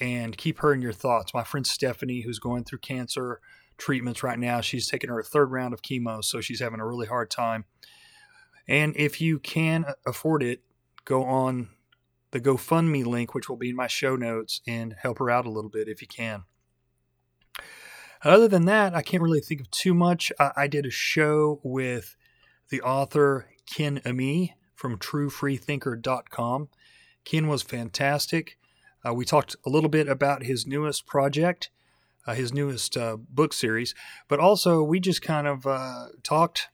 [0.00, 1.32] and keep her in your thoughts.
[1.32, 3.40] My friend Stephanie, who's going through cancer,
[3.78, 4.60] treatments right now.
[4.60, 7.64] She's taking her third round of chemo, so she's having a really hard time.
[8.68, 10.60] And if you can afford it,
[11.04, 11.68] go on
[12.30, 15.50] the GoFundMe link, which will be in my show notes, and help her out a
[15.50, 16.44] little bit if you can.
[18.22, 20.32] Other than that, I can't really think of too much.
[20.40, 22.16] I, I did a show with
[22.70, 26.68] the author Ken Ammi from TrueFreeThinker.com.
[27.24, 28.58] Ken was fantastic.
[29.06, 31.70] Uh, we talked a little bit about his newest project,
[32.26, 33.94] uh, his newest uh, book series,
[34.28, 36.68] but also we just kind of uh, talked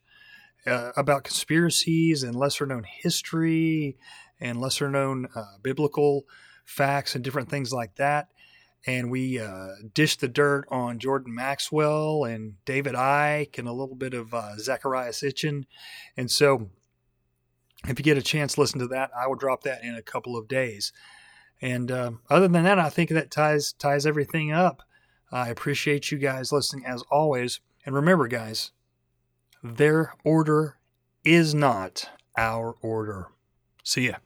[0.70, 3.96] uh, about conspiracies and lesser known history
[4.40, 6.24] and lesser known uh, biblical
[6.64, 8.28] facts and different things like that.
[8.86, 13.94] And we uh, dished the dirt on Jordan Maxwell and David Icke and a little
[13.94, 15.64] bit of Zecharia Sitchin.
[16.16, 16.70] And so,
[17.86, 19.10] if you get a chance, listen to that.
[19.18, 20.92] I will drop that in a couple of days.
[21.60, 24.82] And other than that, I think that ties ties everything up.
[25.30, 27.60] I appreciate you guys listening as always.
[27.84, 28.72] And remember, guys,
[29.62, 30.76] their order
[31.24, 33.28] is not our order.
[33.82, 34.16] See ya.